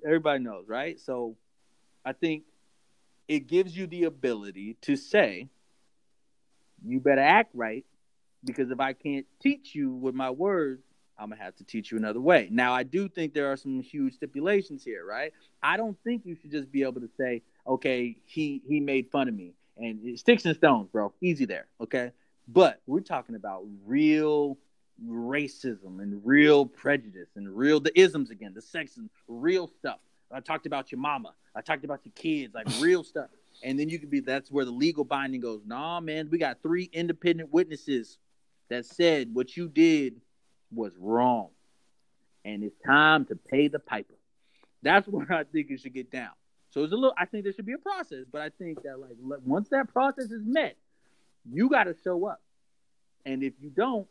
[0.05, 0.99] Everybody knows, right?
[0.99, 1.37] So
[2.03, 2.43] I think
[3.27, 5.47] it gives you the ability to say,
[6.85, 7.85] you better act right
[8.43, 10.83] because if I can't teach you with my words,
[11.17, 12.49] I'm gonna have to teach you another way.
[12.51, 15.31] Now, I do think there are some huge stipulations here, right?
[15.63, 19.29] I don't think you should just be able to say, okay, he he made fun
[19.29, 21.13] of me and sticks and stones, bro.
[21.21, 22.11] Easy there, okay?
[22.47, 24.57] But we're talking about real
[25.03, 29.99] racism and real prejudice and real the isms again, the sexism, real stuff.
[30.31, 31.33] I talked about your mama.
[31.55, 33.29] I talked about your kids, like real stuff.
[33.63, 35.61] And then you could be that's where the legal binding goes.
[35.65, 38.17] Nah, man, we got three independent witnesses
[38.69, 40.21] that said what you did
[40.73, 41.49] was wrong.
[42.43, 44.13] And it's time to pay the piper.
[44.83, 46.31] That's where I think it should get down.
[46.71, 48.99] So it's a little I think there should be a process, but I think that
[48.99, 49.15] like
[49.45, 50.75] once that process is met,
[51.49, 52.41] you got to show up.
[53.25, 54.07] And if you don't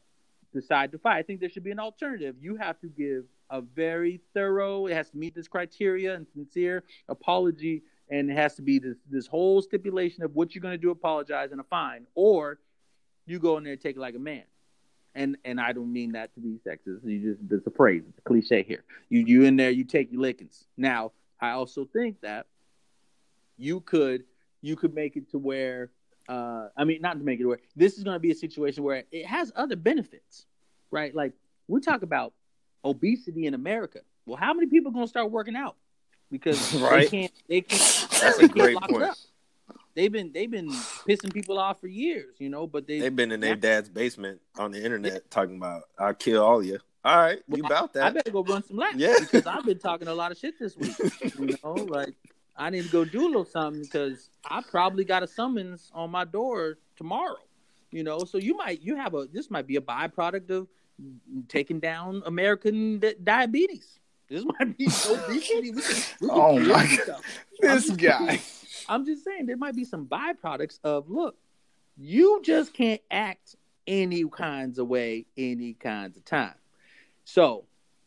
[0.52, 2.36] decide to fight, I think there should be an alternative.
[2.40, 6.84] You have to give a very thorough, it has to meet this criteria and sincere
[7.08, 7.82] apology.
[8.10, 10.90] And it has to be this, this whole stipulation of what you're going to do,
[10.90, 12.06] apologize and a fine.
[12.14, 12.58] Or
[13.26, 14.44] you go in there and take it like a man.
[15.16, 17.04] And and I don't mean that to be sexist.
[17.04, 18.82] You just it's a phrase, it's a cliche here.
[19.08, 20.64] You you in there, you take your lickings.
[20.76, 22.46] Now, I also think that
[23.56, 24.24] you could
[24.60, 25.90] you could make it to where
[26.28, 27.60] uh, I mean, not to make it work.
[27.76, 30.46] This is going to be a situation where it has other benefits,
[30.90, 31.14] right?
[31.14, 31.32] Like
[31.68, 32.32] we talk about
[32.84, 34.00] obesity in America.
[34.26, 35.76] Well, how many people are going to start working out
[36.30, 37.10] because right.
[37.10, 37.32] they can't?
[37.48, 38.08] They can't.
[38.20, 39.02] That's they a great point.
[39.02, 39.16] Up.
[39.94, 42.66] They've been they've been pissing people off for years, you know.
[42.66, 45.18] But they they've been in their dad's basement on the internet yeah.
[45.30, 46.78] talking about I'll kill all of you.
[47.04, 48.04] All right, well, you about that?
[48.04, 48.96] I, I better go run some laps.
[48.96, 50.96] Yeah, because I've been talking a lot of shit this week.
[51.38, 52.14] You know, like
[52.56, 56.10] I need to go do a little something because I probably got a summons on
[56.10, 57.36] my door tomorrow.
[57.90, 60.68] You know, so you might you have a this might be a byproduct of
[61.48, 63.98] taking down American di- diabetes.
[64.28, 65.70] This might be obesity.
[65.70, 67.22] We can, we can oh my god,
[67.60, 68.40] this I'm guy.
[68.88, 71.36] I'm just saying there might be some byproducts of look.
[71.96, 76.54] You just can't act any kinds of way, any kinds of time.
[77.24, 77.64] So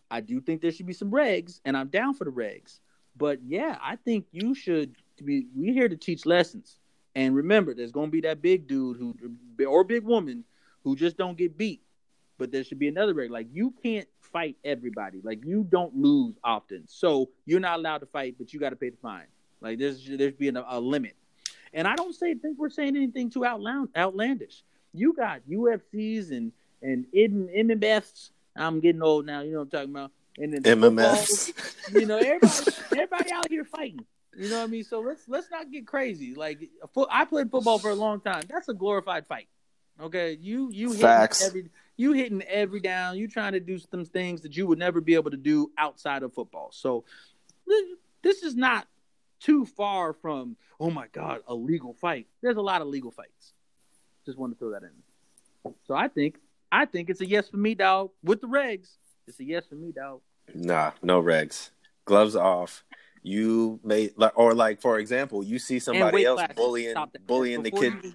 [0.10, 2.80] I do think there should be some regs, and I'm down for the regs.
[3.18, 5.48] But yeah, I think you should be.
[5.56, 6.78] We're here to teach lessons,
[7.16, 9.16] and remember, there's going to be that big dude who
[9.66, 10.44] or big woman
[10.84, 11.82] who just don't get beat.
[12.38, 13.32] But there should be another reg.
[13.32, 15.22] Like you can't fight everybody.
[15.24, 18.76] Like you don't lose often, so you're not allowed to fight, but you got to
[18.76, 19.26] pay the fine.
[19.62, 21.16] Like there's there's being a, a limit.
[21.74, 24.64] And I don't say think we're saying anything too outland, outlandish.
[24.94, 26.52] You got UFCs and
[26.82, 27.06] and
[27.82, 28.32] Beths.
[28.56, 29.42] I'm getting old now.
[29.42, 30.12] You know what I'm talking about.
[30.38, 31.52] And then MMS.
[31.52, 34.06] Football, you know, everybody, everybody out here fighting.
[34.38, 34.84] You know what I mean?
[34.84, 36.36] So let's let's not get crazy.
[36.36, 36.70] Like
[37.10, 38.44] I played football for a long time.
[38.48, 39.48] That's a glorified fight.
[40.00, 41.44] Okay, you you Facts.
[41.44, 43.18] every you hitting every down.
[43.18, 46.22] You trying to do some things that you would never be able to do outside
[46.22, 46.70] of football.
[46.72, 47.04] So
[48.22, 48.88] this is not
[49.40, 52.28] too far from oh my god a legal fight.
[52.42, 53.54] There's a lot of legal fights.
[54.26, 55.74] Just want to throw that in.
[55.88, 56.38] So I think
[56.72, 58.90] I think it's a yes for me, dog, with the regs.
[59.28, 60.22] It's a yes for me, dog.
[60.54, 61.72] Nah, no regs.
[62.06, 62.84] Gloves off.
[63.24, 66.56] You may like, or like for example, you see somebody else classes.
[66.56, 66.96] bullying
[67.26, 67.94] bullying the kid.
[68.04, 68.14] you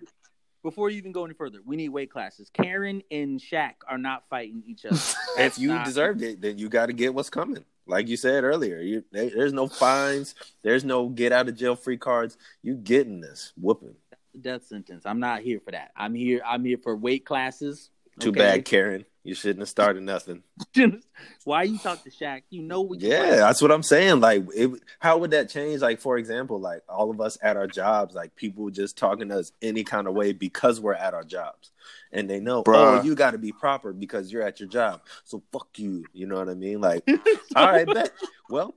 [0.62, 2.48] before you even go any further, we need weight classes.
[2.52, 4.98] Karen and Shaq are not fighting each other.
[5.38, 7.64] If you not- deserved it, then you got to get what's coming.
[7.86, 11.74] Like you said earlier, you, there- there's no fines, there's no get out of jail
[11.74, 12.36] free cards.
[12.62, 13.96] You getting this whooping.
[14.40, 15.04] death sentence.
[15.04, 15.90] I'm not here for that.
[15.96, 16.40] I'm here.
[16.46, 17.90] I'm here for weight classes.
[18.20, 18.38] Too okay?
[18.38, 19.04] bad, Karen.
[19.24, 20.42] You shouldn't have started nothing.
[21.44, 22.42] Why you talk to Shaq?
[22.50, 23.00] You know what?
[23.00, 23.30] you Yeah, like.
[23.38, 24.18] that's what I'm saying.
[24.18, 25.80] Like, it, how would that change?
[25.80, 29.38] Like, for example, like all of us at our jobs, like people just talking to
[29.38, 31.70] us any kind of way because we're at our jobs,
[32.10, 33.00] and they know, oh, Bruh.
[33.00, 35.02] oh, you got to be proper because you're at your job.
[35.24, 36.04] So fuck you.
[36.12, 36.80] You know what I mean?
[36.80, 37.08] Like,
[37.56, 38.10] all right, bet.
[38.50, 38.74] Well,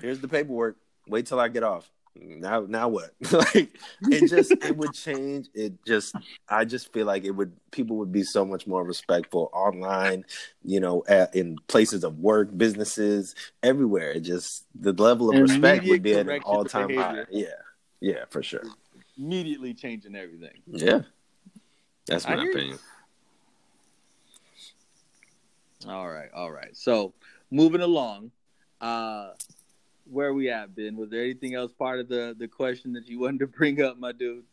[0.00, 0.76] here's the paperwork.
[1.08, 1.90] Wait till I get off.
[2.14, 3.10] Now, now what?
[3.32, 3.70] like,
[4.10, 5.48] it just it would change.
[5.54, 6.14] It just,
[6.48, 7.52] I just feel like it would.
[7.70, 10.24] People would be so much more respectful online.
[10.62, 14.12] You know, at, in places of work, businesses, everywhere.
[14.12, 17.24] It just the level of respect would be at an all time correction high.
[17.30, 17.46] Yeah,
[18.00, 18.64] yeah, for sure.
[19.16, 20.62] Immediately changing everything.
[20.66, 21.02] Yeah,
[22.06, 22.50] that's my you.
[22.50, 22.78] opinion.
[25.88, 26.76] All right, all right.
[26.76, 27.14] So
[27.50, 28.30] moving along,
[28.80, 29.30] uh,
[30.12, 30.96] where we at, Ben?
[30.96, 33.98] Was there anything else part of the the question that you wanted to bring up,
[33.98, 34.44] my dude?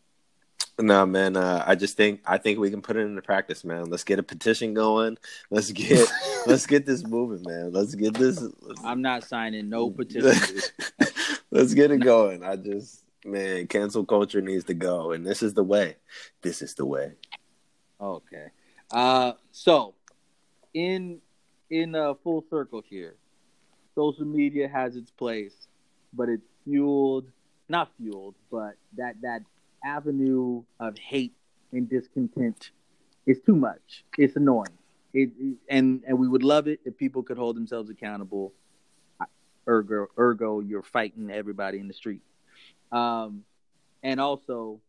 [0.82, 1.36] No, man.
[1.36, 3.90] Uh, I just think I think we can put it into practice, man.
[3.90, 5.18] Let's get a petition going.
[5.50, 6.08] Let's get
[6.48, 7.74] let's get this moving, man.
[7.74, 8.42] Let's get this.
[8.62, 10.62] Let's, I'm not signing no petition.
[11.52, 12.44] let's get it going.
[12.44, 15.98] I just man, cancel culture needs to go, and this is the way.
[16.42, 17.12] This is the way.
[18.00, 18.48] Okay.
[18.90, 19.96] Uh, so
[20.74, 21.20] in
[21.70, 23.16] in a full circle here,
[24.00, 25.68] social media has its place,
[26.14, 27.26] but it's fueled
[27.70, 29.44] not fueled, but that that
[29.84, 31.36] avenue of hate
[31.72, 32.72] and discontent
[33.28, 34.04] is too much.
[34.18, 34.78] It's annoying.
[35.14, 38.54] It, it- and and we would love it if people could hold themselves accountable.
[39.68, 42.24] Ergo, ergo, you're fighting everybody in the street.
[42.92, 43.44] Um,
[44.02, 44.80] and also,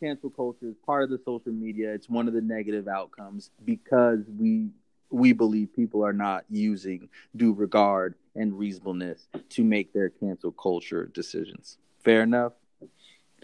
[0.00, 1.94] cancel culture is part of the social media.
[1.94, 4.68] It's one of the negative outcomes because we
[5.10, 11.06] we believe people are not using due regard and reasonableness to make their cancel culture
[11.06, 11.78] decisions.
[12.04, 12.52] Fair enough.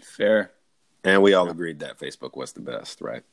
[0.01, 0.51] Fair.
[1.03, 3.23] And we all agreed that Facebook was the best, right?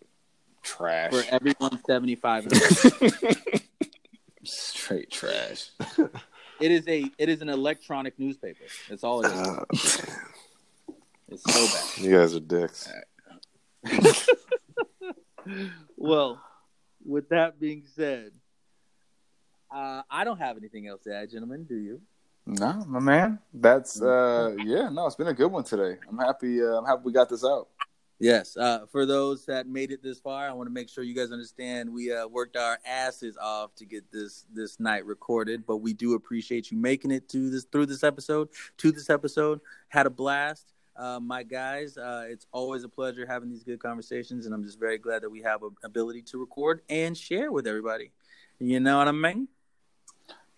[0.63, 1.13] Trash.
[1.13, 2.53] For everyone seventy five and.
[4.45, 5.71] Straight trash.
[6.61, 8.65] it is a it is an electronic newspaper.
[8.89, 9.33] That's all it is.
[9.33, 9.65] Uh,
[11.29, 12.05] It's so bad.
[12.05, 12.93] you guys are dicks.
[15.97, 16.41] Well,
[17.05, 18.33] with that being said,
[19.75, 21.65] uh, I don't have anything else to add, gentlemen.
[21.65, 22.01] Do you?
[22.47, 23.39] No, my man.
[23.55, 25.99] That's uh yeah, no, it's been a good one today.
[26.09, 27.69] I'm happy uh, I'm happy we got this out.
[28.19, 28.57] Yes.
[28.57, 31.33] Uh, for those that made it this far, I want to make sure you guys
[31.33, 35.93] understand we uh, worked our asses off to get this this night recorded, but we
[35.93, 38.49] do appreciate you making it to this through this episode
[38.79, 39.61] to this episode.
[39.89, 40.73] Had a blast.
[40.97, 44.79] Uh, my guys, uh, it's always a pleasure having these good conversations, and I'm just
[44.79, 48.13] very glad that we have an ability to record and share with everybody.
[48.59, 49.49] You know what I mean?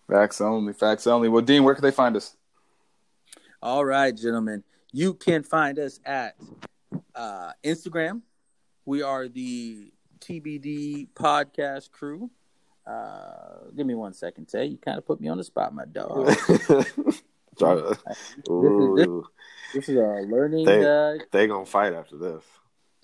[0.09, 1.29] Facts only, facts only.
[1.29, 2.35] Well, Dean, where can they find us?
[3.61, 4.63] All right, gentlemen.
[4.91, 6.35] You can find us at
[7.15, 8.21] uh, Instagram.
[8.85, 12.29] We are the TBD podcast crew.
[12.85, 14.65] Uh, give me one second, Tay.
[14.65, 16.27] You kind of put me on the spot, my dog.
[17.57, 17.97] Try to-
[18.95, 19.07] this,
[19.75, 20.65] this is a learning.
[20.65, 22.43] They- Uh, they gonna fight after this.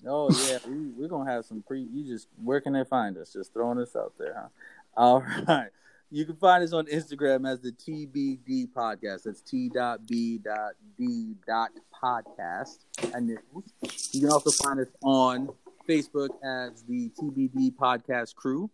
[0.06, 1.82] oh yeah, we, we're gonna have some pre.
[1.82, 3.32] You just where can they find us?
[3.32, 4.48] Just throwing us out there, huh?
[4.96, 5.70] All right.
[6.10, 9.22] You can find us on Instagram as the TBD podcast.
[9.22, 11.70] That's T dot B dot D dot
[12.02, 12.80] podcast
[13.16, 13.72] initials.
[14.12, 15.48] You can also find us on
[15.88, 18.68] Facebook as the TBD podcast crew.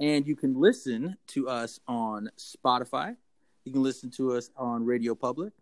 [0.00, 3.16] And you can listen to us on Spotify.
[3.64, 5.52] You can listen to us on Radio Public,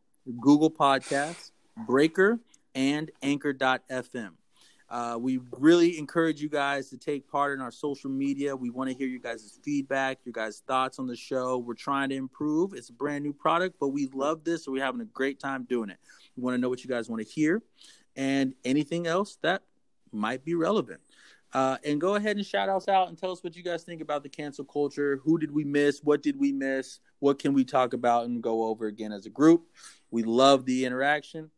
[0.40, 2.40] Google Podcasts, Breaker,
[2.74, 4.30] and Anchor.fm.
[4.88, 8.54] Uh, we really encourage you guys to take part in our social media.
[8.54, 11.58] We want to hear you guys' feedback, your guys' thoughts on the show.
[11.58, 12.72] We're trying to improve.
[12.72, 15.64] It's a brand new product, but we love this, so we're having a great time
[15.64, 15.98] doing it.
[16.36, 17.62] We want to know what you guys want to hear
[18.14, 19.62] and anything else that
[20.12, 21.00] might be relevant.
[21.52, 24.00] Uh, and go ahead and shout us out and tell us what you guys think
[24.00, 25.20] about the cancel culture.
[25.24, 26.00] Who did we miss?
[26.02, 27.00] What did we miss?
[27.20, 29.64] What can we talk about and go over again as a group?
[30.10, 31.50] We love the interaction.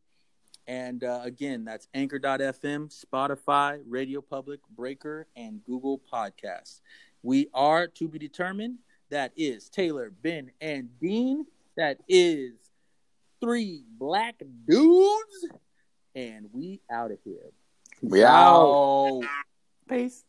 [0.68, 6.82] And uh, again, that's anchor.fm, Spotify, Radio Public, Breaker, and Google Podcasts.
[7.22, 8.76] We are to be determined.
[9.10, 11.46] That is Taylor, Ben, and Dean.
[11.78, 12.52] That is
[13.40, 15.46] three black dudes.
[16.14, 17.50] And we out of here.
[18.02, 19.22] We out.
[19.88, 20.24] Peace.